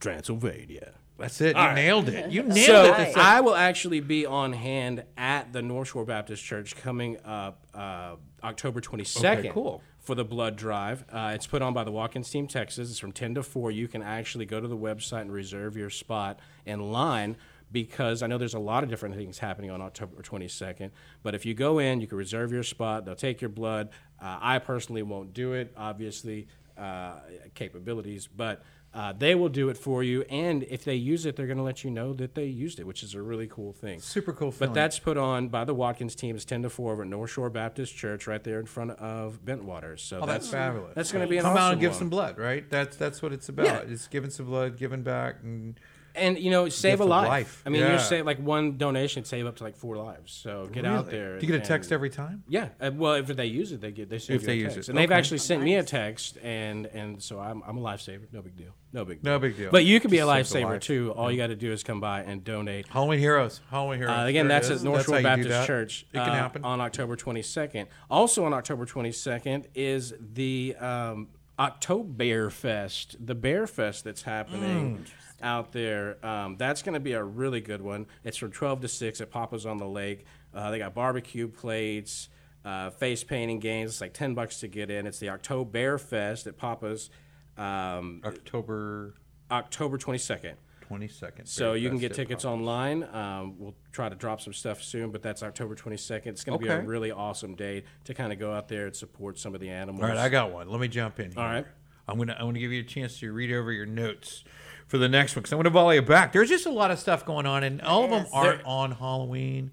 [0.00, 0.92] Transylvania.
[1.18, 1.56] That's it.
[1.56, 1.74] You All right.
[1.74, 2.30] nailed it.
[2.30, 2.96] You nailed So it.
[2.98, 7.66] This- I will actually be on hand at the North Shore Baptist Church coming up
[7.74, 9.38] uh, October 22nd.
[9.38, 9.82] Okay, cool.
[10.06, 12.90] For the blood drive, uh, it's put on by the Walk-ins Team Texas.
[12.90, 13.72] It's from 10 to 4.
[13.72, 17.36] You can actually go to the website and reserve your spot in line
[17.72, 20.92] because I know there's a lot of different things happening on October 22nd.
[21.24, 23.04] But if you go in, you can reserve your spot.
[23.04, 23.88] They'll take your blood.
[24.22, 26.46] Uh, I personally won't do it, obviously,
[26.78, 27.14] uh,
[27.56, 28.62] capabilities, but
[28.96, 30.22] uh, they will do it for you.
[30.30, 32.86] And if they use it, they're going to let you know that they used it,
[32.86, 34.00] which is a really cool thing.
[34.00, 34.68] Super cool thing.
[34.68, 36.34] But that's put on by the Watkins team.
[36.34, 39.44] It's 10 to 4 over at North Shore Baptist Church right there in front of
[39.44, 40.00] Bentwaters.
[40.00, 40.94] So Oh, that's fabulous.
[40.94, 41.98] That's going to be an Come awesome out and give one.
[41.98, 42.68] some blood, right?
[42.70, 43.66] That's that's what it's about.
[43.66, 43.92] Yeah.
[43.92, 45.78] It's giving some blood, giving back, and
[46.16, 47.28] and you know, save gift a life.
[47.28, 47.62] life.
[47.66, 47.92] I mean, Yeah.
[47.94, 50.32] you say like one donation save up to like four lives.
[50.32, 51.38] So get out there.
[51.38, 52.42] Do you get a text every time?
[52.48, 52.68] Yeah.
[52.80, 54.76] Uh, well, if they use it, they get they send If you they a use
[54.76, 58.26] it, and they've actually sent me a text, and and so I'm I'm a lifesaver.
[58.32, 58.72] No big deal.
[58.92, 59.32] No big deal.
[59.32, 59.70] No big deal.
[59.70, 60.80] But you can be a Just a lifesaver life.
[60.80, 61.12] too.
[61.16, 62.86] All you got to do is come by and donate.
[62.88, 63.60] Halloween Heroes.
[63.70, 64.16] Halloween Heroes.
[64.18, 64.80] Uh, again, There that's is.
[64.80, 65.66] at North That's Shore how you do Baptist that.
[65.66, 66.06] Church.
[66.12, 66.64] It can uh, happen.
[66.64, 67.86] on October 22nd.
[68.10, 75.04] Also on October 22nd is the um, October Fest, the Bear Fest that's happening Mm.
[75.42, 76.24] Out there.
[76.24, 78.06] Um, that's going to be a really good one.
[78.24, 80.24] It's from 12 to 6 at Papa's on the Lake.
[80.54, 82.28] Uh, they got barbecue plates,
[82.64, 83.90] uh, face painting games.
[83.92, 85.06] It's like 10 bucks to get in.
[85.06, 87.10] It's the October Bear Fest at Papa's
[87.56, 89.14] um, October
[89.50, 90.54] October 22nd.
[90.90, 91.48] 22nd.
[91.48, 92.52] So you can get tickets Pop.
[92.52, 93.02] online.
[93.12, 96.26] Um, we'll try to drop some stuff soon, but that's October 22nd.
[96.26, 98.94] It's going to be a really awesome day to kind of go out there and
[98.94, 100.02] support some of the animals.
[100.02, 100.68] All right, I got one.
[100.68, 101.32] Let me jump in.
[101.32, 101.40] Here.
[101.40, 101.66] All right.
[102.08, 104.44] I'm gonna I'm gonna give you a chance to read over your notes
[104.86, 106.32] for the next one because I'm gonna volley it back.
[106.32, 109.72] There's just a lot of stuff going on, and all of them aren't on Halloween.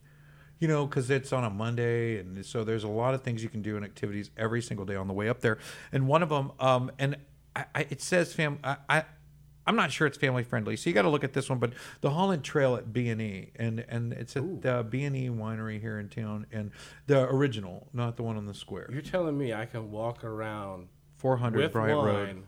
[0.59, 3.49] You know, because it's on a Monday, and so there's a lot of things you
[3.49, 5.57] can do and activities every single day on the way up there.
[5.91, 7.17] And one of them, um, and
[7.53, 9.03] I, I, it says fam, I, I,
[9.67, 11.59] I'm not sure it's family friendly, so you got to look at this one.
[11.59, 15.15] But the Holland Trail at B and E, and and it's at the B and
[15.17, 16.71] E winery here in town, and
[17.07, 18.89] the original, not the one on the square.
[18.89, 20.87] You're telling me I can walk around
[21.17, 22.43] 400 with Bryant Road.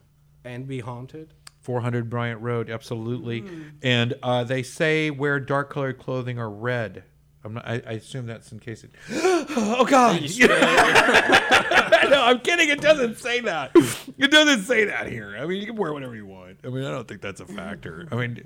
[0.46, 1.34] and be haunted?
[1.66, 3.44] 400 Bryant Road, absolutely.
[3.82, 7.04] And uh, they say wear dark colored clothing or red.
[7.44, 8.92] I'm not, I, I assume that's in case it.
[9.12, 10.22] oh God!
[12.10, 12.70] no, I'm kidding.
[12.70, 13.72] It doesn't say that.
[13.76, 15.36] It doesn't say that here.
[15.40, 16.58] I mean, you can wear whatever you want.
[16.64, 18.08] I mean, I don't think that's a factor.
[18.12, 18.44] I mean,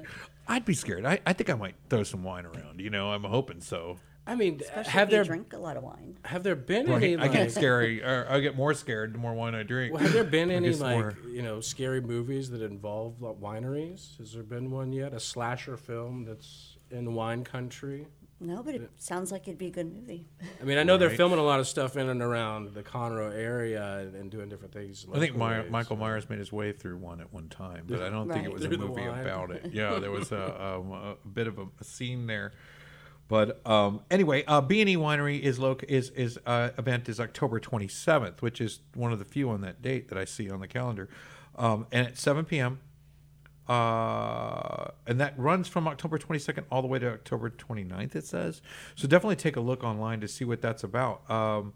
[0.47, 1.05] I'd be scared.
[1.05, 2.79] I, I think I might throw some wine around.
[2.79, 3.99] You know, I'm hoping so.
[4.29, 6.17] I mean, Especially have if you there drink a lot of wine.
[6.23, 7.03] have there been Right?
[7.03, 8.03] any I like, get scary.
[8.03, 9.93] Or I get more scared the more wine I drink.
[9.93, 14.17] well, have there been any like more- you know scary movies that involve like, wineries?
[14.19, 15.13] Has there been one yet?
[15.13, 18.05] A slasher film that's in wine country?
[18.41, 20.25] No, but it sounds like it'd be a good movie.
[20.61, 23.33] I mean, I know they're filming a lot of stuff in and around the Conroe
[23.33, 25.05] area and, and doing different things.
[25.13, 25.63] I think My.
[25.63, 28.53] Michael Myers made his way through one at one time, but I don't think it
[28.53, 29.71] was a Through the movie about it.
[29.73, 30.45] Yeah, there was a,
[30.77, 32.53] um, a, a bit of a, a scene there.
[33.29, 37.19] But um, anyway, uh, B and E Winery is loc- is is uh, event is
[37.19, 40.59] October 27th, which is one of the few on that date that I see on
[40.59, 41.07] the calendar,
[41.55, 42.79] um, and at 7 p.m.
[43.67, 48.63] Uh, and that runs from October 22nd all the way to October 29th, it says.
[48.95, 51.29] So definitely take a look online to see what that's about.
[51.29, 51.73] Um,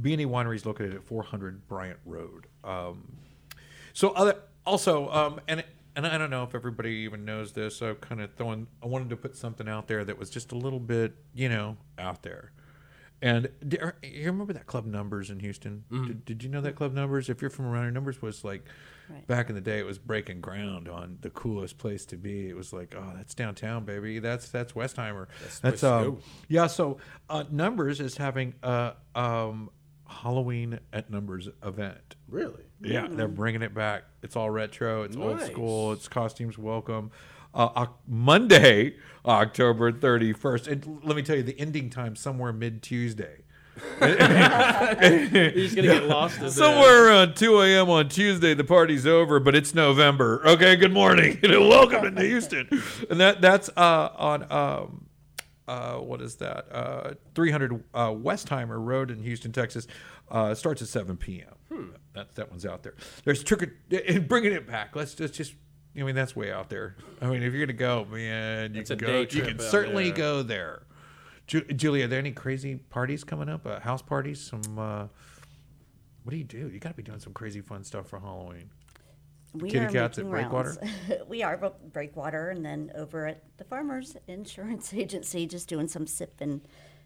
[0.00, 2.46] B&E Winery is located at 400 Bryant Road.
[2.64, 3.18] Um,
[3.92, 5.62] so other also, um, and
[5.96, 7.76] and I don't know if everybody even knows this.
[7.76, 10.56] So kind of throwing, I wanted to put something out there that was just a
[10.56, 12.52] little bit, you know, out there.
[13.22, 15.84] And do you remember that club Numbers in Houston?
[15.90, 17.30] Did, did you know that club Numbers?
[17.30, 18.64] If you're from around here, Numbers was like
[19.08, 19.26] Right.
[19.26, 19.78] back in the day.
[19.78, 22.48] It was breaking ground on the coolest place to be.
[22.48, 24.18] It was like, oh, that's downtown, baby.
[24.18, 25.26] That's that's Westheimer.
[25.42, 26.18] That's, place to um,
[26.48, 26.66] yeah.
[26.68, 26.96] So
[27.28, 29.68] uh, Numbers is having a um,
[30.08, 32.16] Halloween at Numbers event.
[32.34, 32.64] Really?
[32.80, 34.02] Yeah, they're bringing it back.
[34.24, 35.04] It's all retro.
[35.04, 35.92] It's old school.
[35.92, 37.12] It's costumes welcome.
[37.54, 40.66] Uh, Oc- Monday, October 31st.
[40.66, 43.42] And let me tell you, the ending time somewhere mid Tuesday.
[44.00, 47.88] He's gonna get lost in Somewhere around 2 a.m.
[47.88, 50.42] on Tuesday, the party's over, but it's November.
[50.44, 51.38] Okay, good morning.
[51.42, 52.68] Welcome to Houston.
[53.10, 55.06] And that that's uh, on um,
[55.68, 56.66] uh, what is that?
[56.72, 59.86] Uh, 300 uh, Westheimer Road in Houston, Texas.
[60.28, 61.53] Uh, starts at 7 p.m.
[62.14, 62.94] That that one's out there.
[63.24, 63.72] There's trick or,
[64.08, 64.94] and bringing it back.
[64.96, 65.54] Let's just just.
[65.96, 66.96] I mean that's way out there.
[67.20, 69.06] I mean if you're gonna go, man, you It's can a go.
[69.06, 70.16] day You can certainly there.
[70.16, 70.82] go there.
[71.46, 73.66] Ju- Julie, are there any crazy parties coming up?
[73.66, 74.40] Uh, house parties?
[74.40, 74.78] Some.
[74.78, 75.06] Uh,
[76.22, 76.68] what do you do?
[76.72, 78.70] You got to be doing some crazy fun stuff for Halloween.
[79.52, 80.74] We Kitty are cats at Breakwater?
[80.80, 81.22] rounds.
[81.28, 86.06] we are but Breakwater, and then over at the Farmers Insurance Agency, just doing some
[86.06, 86.62] sip and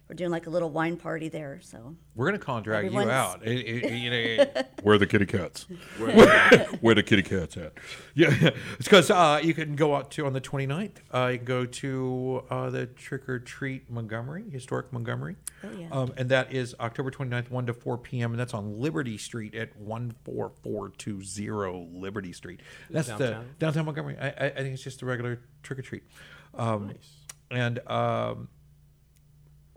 [0.09, 1.61] we're doing like a little wine party there.
[1.63, 3.47] So We're gonna contract you Everyone's- out.
[3.47, 5.67] It- it- you know, Where are the kitty cats?
[6.81, 7.73] Where the kitty cats at?
[8.15, 10.97] yeah, it's because uh, you can go out to on the 29th.
[11.13, 15.37] Uh, you can go to uh, the Trick or Treat Montgomery, historic Montgomery.
[15.65, 15.89] Oh, yeah.
[15.91, 18.31] Um, and that is October 29th, 1 to 4 p.m.
[18.31, 22.61] And that's on Liberty Street at 14420 Liberty Street.
[22.91, 23.47] That's Downtown?
[23.59, 24.17] the downtown Montgomery.
[24.21, 26.03] I, I, I think it's just a regular trick or treat.
[26.55, 26.93] Um,
[27.51, 28.49] And um,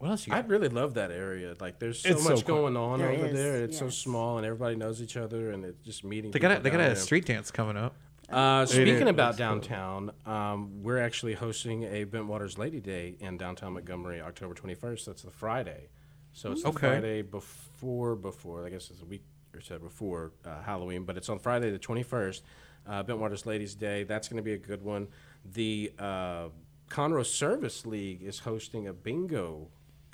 [0.01, 0.49] what else you I got?
[0.49, 1.55] really love that area.
[1.59, 2.55] Like, there's so It's so much cool.
[2.57, 3.63] going on There over is, there.
[3.63, 3.95] It's so yes.
[3.97, 6.31] small, and everybody knows each other, and it's just meeting.
[6.31, 7.03] They got a, people they got down a there.
[7.03, 7.95] street dance coming up.
[8.29, 9.09] Uh, speaking is.
[9.09, 15.05] about downtown, um, we're actually hosting a Bentwaters Lady Day in downtown Montgomery, October 21st.
[15.05, 15.89] That's the Friday.
[16.33, 16.87] So it's the Okay.
[16.87, 19.23] Friday before, before, I guess it's a week
[19.53, 22.41] or said before uh, Halloween, but it's on Friday the 21st,
[22.87, 24.03] uh, Bentwaters Ladies Day.
[24.03, 25.09] That's going to be a good one.
[25.53, 26.47] The uh,
[26.89, 29.67] Conroe Service League is hosting a bingo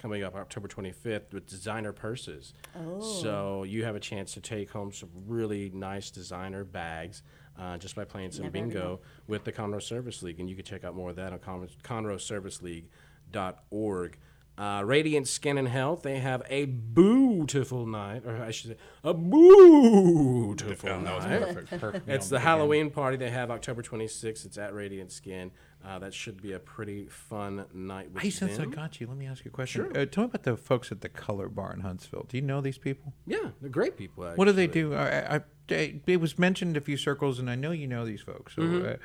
[0.08, 2.54] coming up October 25th with designer purses.
[3.22, 7.24] So you have a chance to take home some really nice designer bags
[7.60, 10.40] uh, just by playing some Never ever bingo with the Conroe Service League.
[10.40, 14.18] And you can check out more of that on Con- conroeserviceleague.org.
[14.58, 19.14] Uh, Radiant Skin and Health, they have a beautiful night, or I should say, a
[19.14, 21.54] beautiful night.
[21.54, 21.80] perfect.
[21.80, 22.10] perfect.
[22.10, 24.46] It's the Halloween party they have October 26th.
[24.46, 25.52] It's at Radiant Skin.
[25.86, 29.16] Uh, that should be a pretty fun night with Hey, since I got you, let
[29.16, 29.86] me ask you a question.
[29.94, 30.02] Sure.
[30.02, 32.26] Uh, tell me about the folks at the Color Bar in Huntsville.
[32.28, 33.14] Do you know these people?
[33.26, 34.26] Yeah, they're great people.
[34.26, 34.38] Actually.
[34.38, 34.94] What do they do?
[34.94, 38.22] I, I, I, it was mentioned a few circles, and I know you know these
[38.22, 38.56] folks.
[38.56, 38.86] So Mm-hmm.
[38.88, 38.96] uh,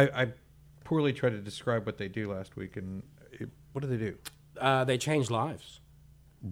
[0.00, 0.32] I, I
[0.84, 3.02] poorly tried to describe what they do last week, and
[3.32, 4.16] it, what do they do?
[4.58, 5.80] Uh, they change lives.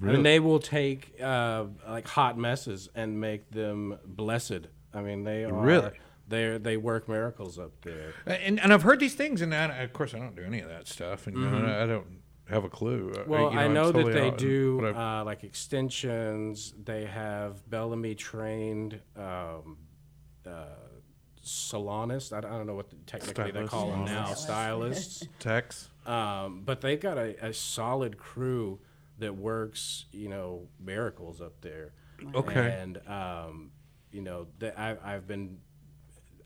[0.02, 4.66] And they will take uh, like hot messes and make them blessed.
[4.92, 5.92] I mean, they are Really?
[6.28, 8.12] They they work miracles up there.
[8.26, 10.68] And and I've heard these things, and I, of course I don't do any of
[10.68, 12.18] that stuff, and you know, I don't
[12.48, 13.12] have a clue.
[13.14, 13.30] Uh, Mm-hmm.
[13.30, 16.74] Well, you I I'm know that they out, do uh, like extensions.
[16.82, 19.78] They have Bellami trained um,
[20.46, 20.64] uh,
[21.44, 22.32] salonists.
[22.32, 23.70] I don't, I don't know what the, technically they Stylists.
[23.70, 25.26] call them now, stylists.
[25.38, 25.88] Tex.
[26.06, 28.80] Um, but they've got a, a solid crew
[29.18, 31.92] that works, you know, miracles up there.
[32.34, 32.76] Okay.
[32.80, 33.70] And um,
[34.10, 35.58] you know, that I, I've been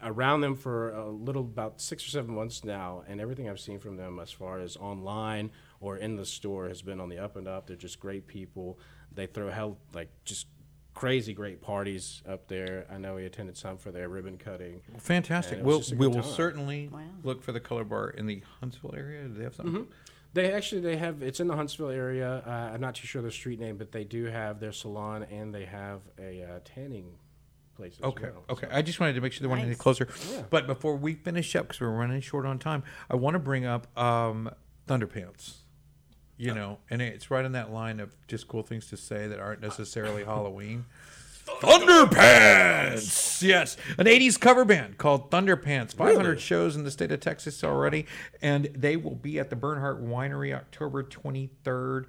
[0.03, 3.79] around them for a little about six or seven months now, and everything I've seen
[3.79, 5.51] from them, as far as online
[5.81, 7.67] or in the store, has been on the up and up.
[7.67, 8.79] They're just great people.
[9.15, 10.47] They throw hell like just
[10.95, 12.87] crazy great parties up there.
[12.91, 14.83] I know we attended some for their ribbon cutting.
[14.99, 15.59] Fantastic.
[15.59, 16.33] And it was We'll, we will time.
[16.33, 17.01] certainly Wow.
[17.23, 19.25] look for the Color Bar in the Huntsville area.
[19.27, 19.87] Do they have something?
[20.35, 22.43] They actually they have it's in the Huntsville area.
[22.47, 25.55] Uh, I'm not too sure the street name, but they do have their salon and
[25.55, 27.15] they have a uh, tanning
[27.83, 28.25] place as Okay.
[28.31, 28.45] well.
[28.51, 28.69] Okay.
[28.71, 30.09] I just wanted to make sure they weren't any closer.
[30.31, 30.43] Yeah.
[30.51, 33.65] But before we finish up, because we're running short on time, I want to bring
[33.65, 34.51] up um,
[34.89, 35.57] Thunderpants.
[36.39, 39.39] You know, and it's right in that line of just cool things to say that
[39.39, 40.87] aren't necessarily Halloween.
[41.61, 43.43] Thunderpants!
[43.43, 45.95] Yes, an 80s cover band called Thunderpants.
[45.95, 46.41] 500 Really?
[46.41, 48.07] shows in the state of Texas already,
[48.41, 52.07] and they will be at the Bernhardt Winery October 23rd.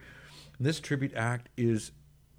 [0.59, 1.91] This tribute act is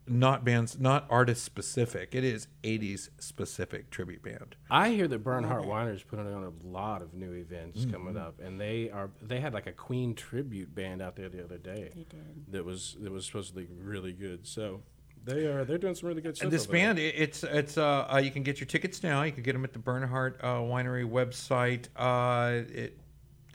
[0.06, 2.14] not bands, not artist specific.
[2.14, 4.56] It is 80s specific tribute band.
[4.70, 8.40] I hear that Bernhardt Winery is putting on a lot of new events coming up,
[8.40, 11.90] and they are they had like a Queen tribute band out there the other day.
[11.94, 12.44] They did.
[12.52, 14.46] That was that was supposedly really good.
[14.46, 14.82] So
[15.24, 16.44] they are they're doing some really good stuff.
[16.44, 16.86] And this over there.
[16.86, 19.22] band, it- it's it's uh, uh, you can get your tickets now.
[19.22, 21.86] You can get them at the Bernhardt uh, Winery website.
[21.96, 22.98] Uh, it,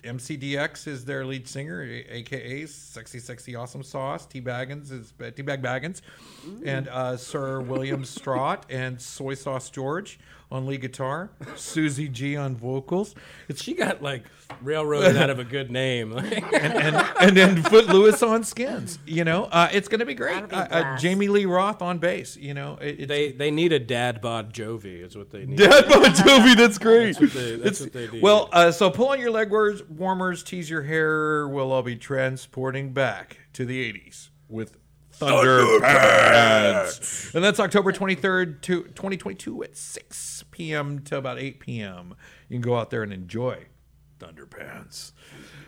[0.04, 4.26] MCDX is their lead singer, aka Sexy Sexy Awesome Sauce.
[4.26, 6.02] T Baggins is T Bag Baggins,
[6.66, 10.20] and uh, Sir William Straught and Soy Sauce George
[10.52, 11.30] on lead guitar.
[11.56, 13.14] Susie G on vocals.
[13.48, 14.24] It's She got like
[14.64, 16.12] railroaded out of a good name.
[16.18, 18.98] and, and, and then Foot Lewis on skins.
[19.06, 20.50] You know, uh, it's going to be great.
[20.50, 20.98] Be Uh, uh.
[20.98, 22.36] Jamie Lee Roth on bass.
[22.36, 25.60] You know, it, it's, they they need a dad bod Jovi is what they need.
[25.60, 27.18] Dad bod Jovi, that's great.
[27.18, 28.20] That's what they- that's It's- what they do.
[28.22, 31.48] Well, uh, so pull on your leg warmers, warmers, tease your hair.
[31.48, 34.78] We'll all be transporting back to the 80s with
[35.20, 37.36] Thunderpants.
[37.36, 41.00] And that's October 23rd to 2022 at 6 p.m.
[41.00, 42.16] to about 8 p.m.
[42.48, 43.66] You can go out there and enjoy
[44.20, 45.12] Thunderpants.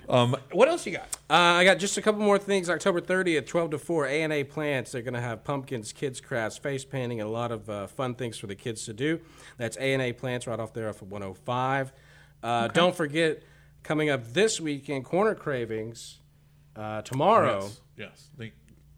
[0.10, 1.08] Um, what else you got?
[1.30, 2.70] Uh, I got just a couple more things.
[2.70, 4.91] October 30th, 12 to 4, A&A Plants.
[4.91, 8.16] They're going to have pumpkins, kids crafts, face painting, and a lot of uh, fun
[8.16, 9.22] things for the kids to do.
[9.58, 11.93] That's A&A Plants right off there off of 105.
[12.43, 13.43] Uh, Don't forget,
[13.84, 16.20] coming up this weekend, Corner Cravings
[16.76, 17.62] uh, tomorrow.
[17.64, 17.82] Yes.
[17.97, 18.30] yes.
[18.38, 18.52] The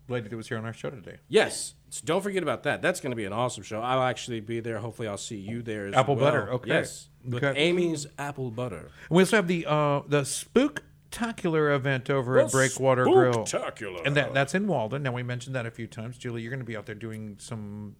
[0.08, 1.18] lady that was here on our show today.
[1.28, 1.76] Yes.
[1.90, 2.82] So don't forget about that.
[2.82, 3.80] That's going to be an awesome show.
[3.82, 4.80] I'll actually be there.
[4.80, 6.26] Hopefully, I'll see you there as Apple well.
[6.26, 6.70] butter, okay.
[6.70, 7.10] Yes.
[7.24, 7.58] With Okay.
[7.60, 8.90] Amy's Apple Butter.
[9.10, 13.46] We also have the uh, the Spooktacular event over at Breakwater Grill.
[13.46, 14.06] Spooktacular.
[14.06, 15.04] And that, that's in Walden.
[15.04, 16.18] Now, we mentioned that a few times.
[16.18, 17.96] Julie, you're going to be out there doing some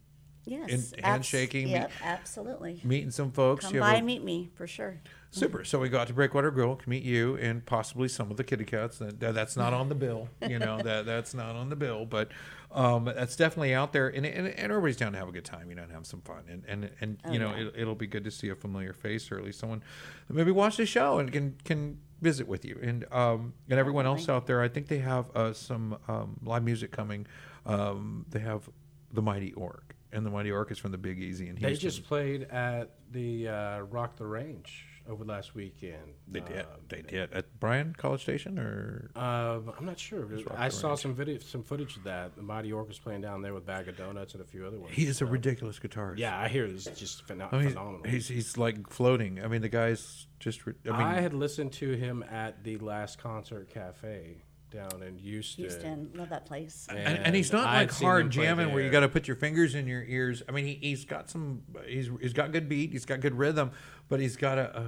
[0.46, 0.70] Yes.
[0.70, 2.82] In- abs- handshaking, Yep, absolutely.
[2.84, 3.66] meeting some folks.
[3.66, 5.00] Come by a- and meet me for sure.
[5.32, 5.64] Super.
[5.64, 8.66] So we got to Breakwater Grill to meet you and possibly some of the kitty
[8.66, 9.00] cats.
[9.00, 10.30] That, that- that's not on the bill.
[10.48, 12.30] You know that that's not on the bill, but
[12.72, 14.10] um, that's definitely out there.
[14.10, 15.70] And, and, and everybody's down to have a good time.
[15.70, 16.44] You know, and have some fun.
[16.50, 19.38] And and and you know, it, it'll be good to see a familiar face or
[19.40, 19.82] at least someone
[20.28, 22.78] that maybe watched the show and can can visit with you.
[22.84, 26.64] And um, and everyone else out there, I think they have uh, some um, live
[26.64, 27.26] music coming.
[27.66, 28.70] Um, they have
[29.12, 29.96] the Mighty Orc.
[30.14, 33.80] And the Mighty Orcas from the Big Easy in They just played at the uh,
[33.82, 36.14] Rock the Range over last weekend.
[36.30, 36.60] they did.
[36.60, 40.26] Uh, They did at Bryan College Station or Uh, I'm not sure.
[40.56, 41.00] I saw Range.
[41.02, 42.38] some video, some footage of that.
[42.38, 44.94] The Mighty Orcas playing down there with Bag of Donuts and a few other ones.
[44.96, 46.20] he is a ridiculous guitarist.
[46.20, 48.04] Yeah, I hear is just I mean, phenomenal.
[48.10, 49.44] he's he's like floating.
[49.44, 50.66] I mean, the guy's just.
[50.66, 54.44] ri- I mean, I had listened to him at the last concert cafe
[54.74, 55.64] down in Houston.
[55.64, 56.88] Houston, love that place.
[56.90, 59.02] and, and he's not I'd like seen hard him play jamming where you there.
[59.02, 60.42] got to put your fingers in your ears.
[60.50, 61.62] I mean, he, he's got some.
[61.86, 62.92] He's he's got good beat.
[62.92, 63.72] He's got good rhythm,
[64.10, 64.78] but he's got a.
[64.80, 64.86] a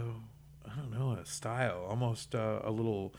[0.68, 3.16] I don't know a style, almost uh, a little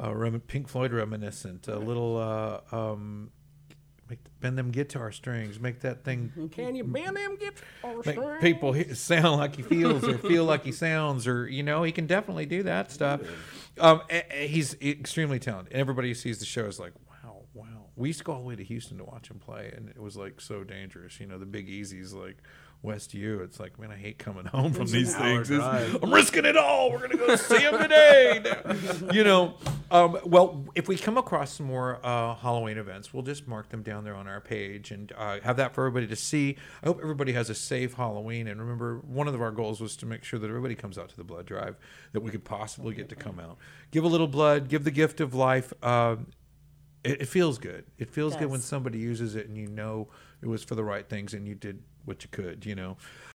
[0.00, 3.30] uh, rem- Pink Floyd reminiscent, a little uh, um,
[4.12, 8.40] make, bend them guitar strings, make that thing Can you bend them guitar make strings?
[8.42, 11.92] people he- sound like he feels or feel like he sounds or you know he
[11.92, 13.20] can definitely do that stuff.
[13.80, 15.72] Um, a- a- he's extremely talented.
[15.72, 17.66] Everybody who sees the show is like wow wow.
[17.96, 19.98] We used to go all the way to houston to watch him play and it
[20.00, 21.18] was like so dangerous.
[21.20, 22.36] You know the big easy's like
[22.82, 25.50] west u it's like man i hate coming home from these things.
[25.50, 26.90] I'm risking it all.
[26.90, 28.42] We're gonna go see him today.
[29.12, 29.54] You know
[29.90, 33.82] um, well if we come across some more uh, halloween events we'll just mark them
[33.82, 36.56] down there on our page and uh, have that for everybody to see.
[36.82, 40.06] I hope everybody has a safe halloween and remember one of our goals was to
[40.06, 41.76] make sure that everybody comes out to the blood drive
[42.12, 43.58] that we could possibly get to come out.
[43.90, 46.26] Give a little blood give the gift of life um,
[47.04, 47.84] it, it feels good.
[47.98, 50.08] It feels good when somebody uses it and you know
[50.40, 52.96] it was for the right things and you did what you could you know